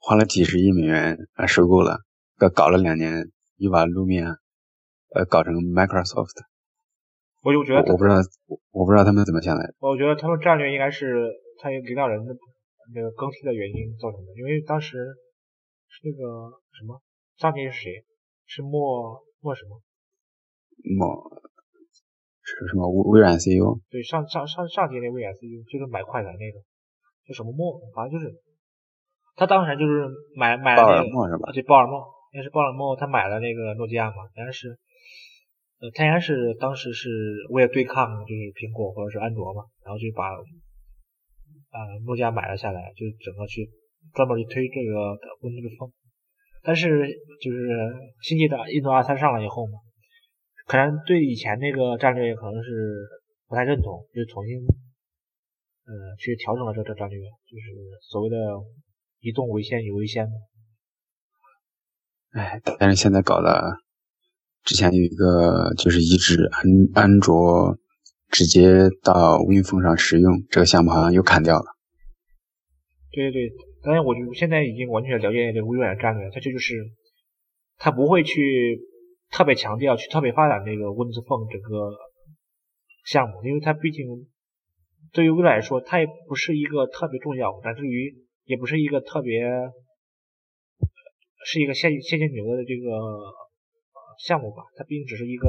[0.00, 1.98] 花了几十亿美元啊收购了，
[2.36, 4.36] 搞搞了两年又把 Lumia
[5.14, 6.42] 呃搞成 Microsoft。
[7.42, 8.16] 我就觉得，我不知道，
[8.72, 9.74] 我不知道他们怎么想的。
[9.78, 11.30] 我觉得他们战略应该是
[11.60, 12.34] 他领导人的
[12.92, 15.14] 那个更替的原因造成的，因为当时
[15.86, 17.00] 是那个什么
[17.36, 18.04] 上届是谁？
[18.46, 19.80] 是莫莫什么？
[20.98, 21.53] 莫是
[22.44, 23.80] 什么微微软 CEO？
[23.90, 26.60] 对，上上上上届那微软 CEO 就是买快的那个，
[27.26, 27.80] 叫什么莫？
[27.94, 28.34] 反正就是
[29.34, 31.50] 他当时就是买买鲍尔默是吧？
[31.52, 34.78] 对，鲍尔默，应该是鲍尔默，他买了那个诺基亚嘛，应该是。
[35.80, 37.10] 呃，他应该是当时是
[37.50, 43.68] 为了对抗就是苹果或者是安卓嘛，然后就把啊诺基亚买了下来，就整个去
[44.14, 45.90] 专门去推这个 Windows Phone。
[46.62, 47.10] 但是
[47.42, 47.58] 就是
[48.22, 49.82] 新际的印度阿三上来以后嘛，
[50.66, 52.70] 可能对以前那个战略可能是
[53.48, 58.36] 不太认同，就重新呃去调整了这个战略，就是所谓的
[59.20, 60.32] 移动为先，以为先嘛。
[62.32, 63.78] 哎，但是现在搞的。
[64.64, 67.76] 之前有一个就是移植安安卓
[68.30, 71.66] 直接到 Win Phone 上使用这个项目好像又砍掉了。
[73.12, 76.72] 对对对，当然我就现在已经完全了解这个微软的战略，它这就是
[77.76, 78.80] 它不会去
[79.34, 81.90] 特别强调去特别发展这个 Windows Phone 这个
[83.04, 84.06] 项目，因为它毕竟
[85.12, 88.14] 对于微软来说，它也不是一个特别重要，乃至于
[88.44, 89.42] 也不是一个特别
[91.44, 93.44] 是一个现现金流的这个。
[94.16, 95.48] 项目吧，它毕竟只是一个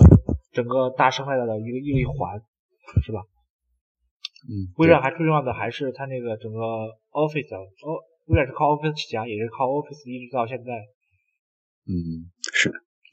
[0.52, 2.42] 整个大生态的一个一个一环，
[3.06, 3.22] 是吧？
[4.50, 6.60] 嗯，微软还最重要的还是它那个整个
[7.12, 10.74] Office，哦，微软是靠 Office 起家，也是靠 Office 一直到现在。
[11.86, 12.26] 嗯，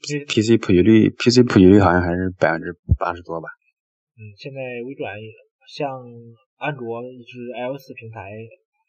[0.03, 0.25] 是。
[0.25, 3.49] PC 普及率，PC 普及率好像还是百分之八十多吧。
[4.15, 5.15] 嗯，现在微软
[5.67, 5.89] 像
[6.57, 8.29] 安卓就是 iOS 平台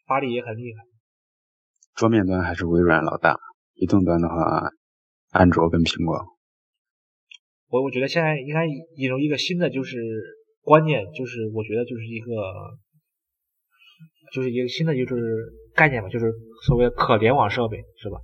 [0.07, 0.83] 发力也很厉害。
[1.95, 3.39] 桌面端还是微软老大，
[3.73, 4.69] 移动端的话，
[5.31, 6.15] 安卓跟苹果。
[7.69, 9.97] 我我觉得现在应该引入一个新的就是
[10.61, 12.31] 观念，就是我觉得就是一个，
[14.33, 15.15] 就是一个新的就是
[15.73, 16.31] 概念吧，就是
[16.67, 18.19] 所谓的可联网设备，是吧？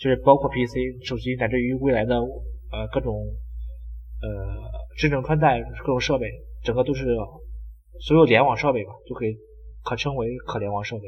[0.00, 3.12] 就是包括 PC、手机，乃至于未来的呃各种
[4.22, 4.28] 呃
[4.96, 6.26] 智能穿戴各种设备，
[6.64, 7.04] 整个都是
[8.00, 9.36] 所有联网设备吧，就可以
[9.84, 11.04] 可称为可联网设备。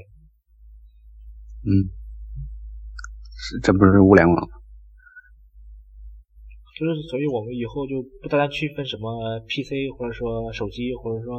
[1.65, 1.89] 嗯，
[3.63, 4.37] 这不是物联网？
[6.77, 11.39] 就是，所以我们以后就不单单区分什么 PC 或者说手机，或者说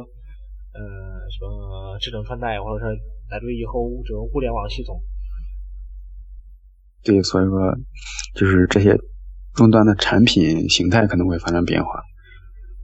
[0.74, 0.80] 呃
[1.30, 2.90] 什么智能穿戴，或者说
[3.30, 5.00] 乃至于以后这种物联网系统。
[7.04, 7.76] 对，所以说
[8.34, 8.98] 就是这些
[9.54, 12.02] 终端的产品形态可能会发生变化，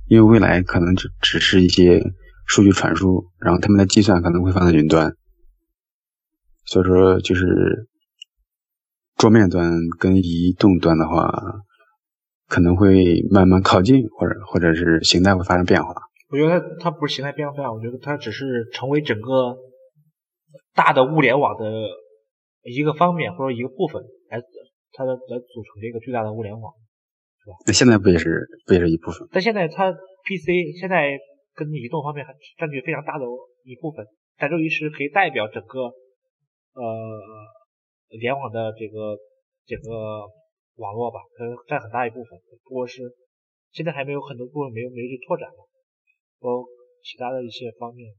[0.09, 2.03] 因为未来可能只只是一些
[2.47, 5.15] 数据传输，然后他们的计算可能会放在云端，
[6.65, 7.89] 所以说就是
[9.17, 11.33] 桌面端跟移动端的话，
[12.49, 15.95] 可能会慢慢靠近，或者或者是形态会发生变化。
[16.31, 19.57] 我觉得它它不是形态变化，我觉得它只是成为整个
[20.75, 21.65] 大的物联网的
[22.63, 24.41] 一个方面或者一个部分，来
[24.93, 26.73] 它的来组成这个巨大的物联网。
[27.67, 29.27] 那现在不也是不也是一部分？
[29.33, 31.19] 但现在它 PC 现在
[31.55, 33.25] 跟移动方面还占据非常大的
[33.65, 34.07] 一部分，
[34.39, 35.89] 乃至于是可以代表整个
[36.75, 36.85] 呃
[38.21, 39.17] 联网的这个
[39.67, 40.29] 整个
[40.77, 42.39] 网络吧，可能占很大一部分。
[42.63, 43.03] 不过是
[43.73, 45.65] 现在还没有很多部分没有没有去拓展嘛，
[46.39, 46.69] 包括
[47.03, 48.13] 其他的一些方面。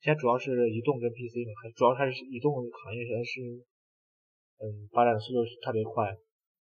[0.00, 3.40] 现在主要是移动跟 PC 嘛，还主要还是移动行业还是
[4.60, 6.08] 嗯发展的速度是特别快，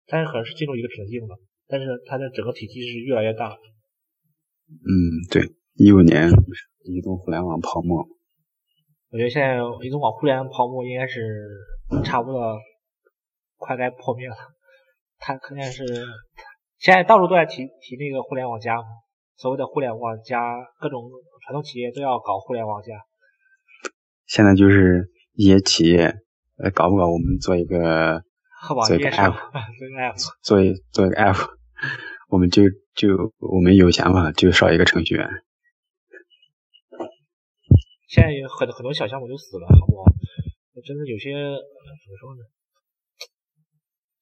[0.07, 1.37] 但是可能是进入一个瓶颈了。
[1.69, 3.51] 但是它的整个体积是越来越大。
[3.53, 4.89] 嗯，
[5.31, 5.43] 对，
[5.75, 6.31] 一五年
[6.85, 8.07] 移动互联网泡沫，
[9.11, 11.51] 我觉得现在移动网互联网泡沫应该是
[12.05, 12.57] 差不多
[13.57, 14.37] 快该破灭了。
[15.19, 15.85] 它肯定是
[16.79, 18.87] 现在到处都在提提那个互联网加嘛，
[19.37, 20.41] 所谓的互联网加，
[20.79, 21.11] 各种
[21.45, 22.95] 传统企业都要搞互联网加。
[24.27, 26.15] 现在就是一些企业，
[26.59, 28.23] 呃，搞不搞我们做一个
[28.75, 29.35] 网做一个 app，
[29.79, 31.51] 做一个 app，做一做一个 app，
[32.29, 32.65] 我们就
[32.95, 35.29] 就我们有想法，就少一个程序员。
[38.09, 40.11] 现在有很很多小项目都死了，好不好？
[40.85, 42.43] 真的有些呃怎么说呢？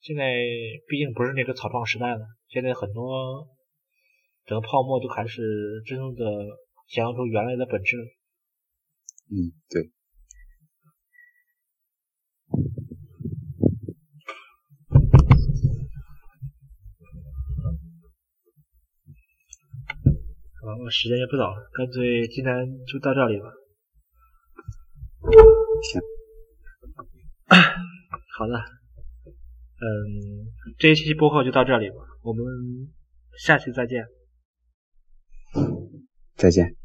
[0.00, 0.32] 现在
[0.88, 3.46] 毕竟不是那个草创时代了，现在很多
[4.46, 6.24] 整个泡沫都还是真正的
[6.88, 7.96] 显现出原来的本质。
[9.34, 9.90] 嗯，对。
[20.62, 22.54] 好，时间也不早了，干脆今天
[22.86, 23.50] 就到这里吧。
[25.82, 26.00] 行。
[28.38, 30.46] 好的，嗯，
[30.78, 32.44] 这一期播客就到这里吧，我们
[33.36, 34.06] 下期再见。
[36.36, 36.76] 再见。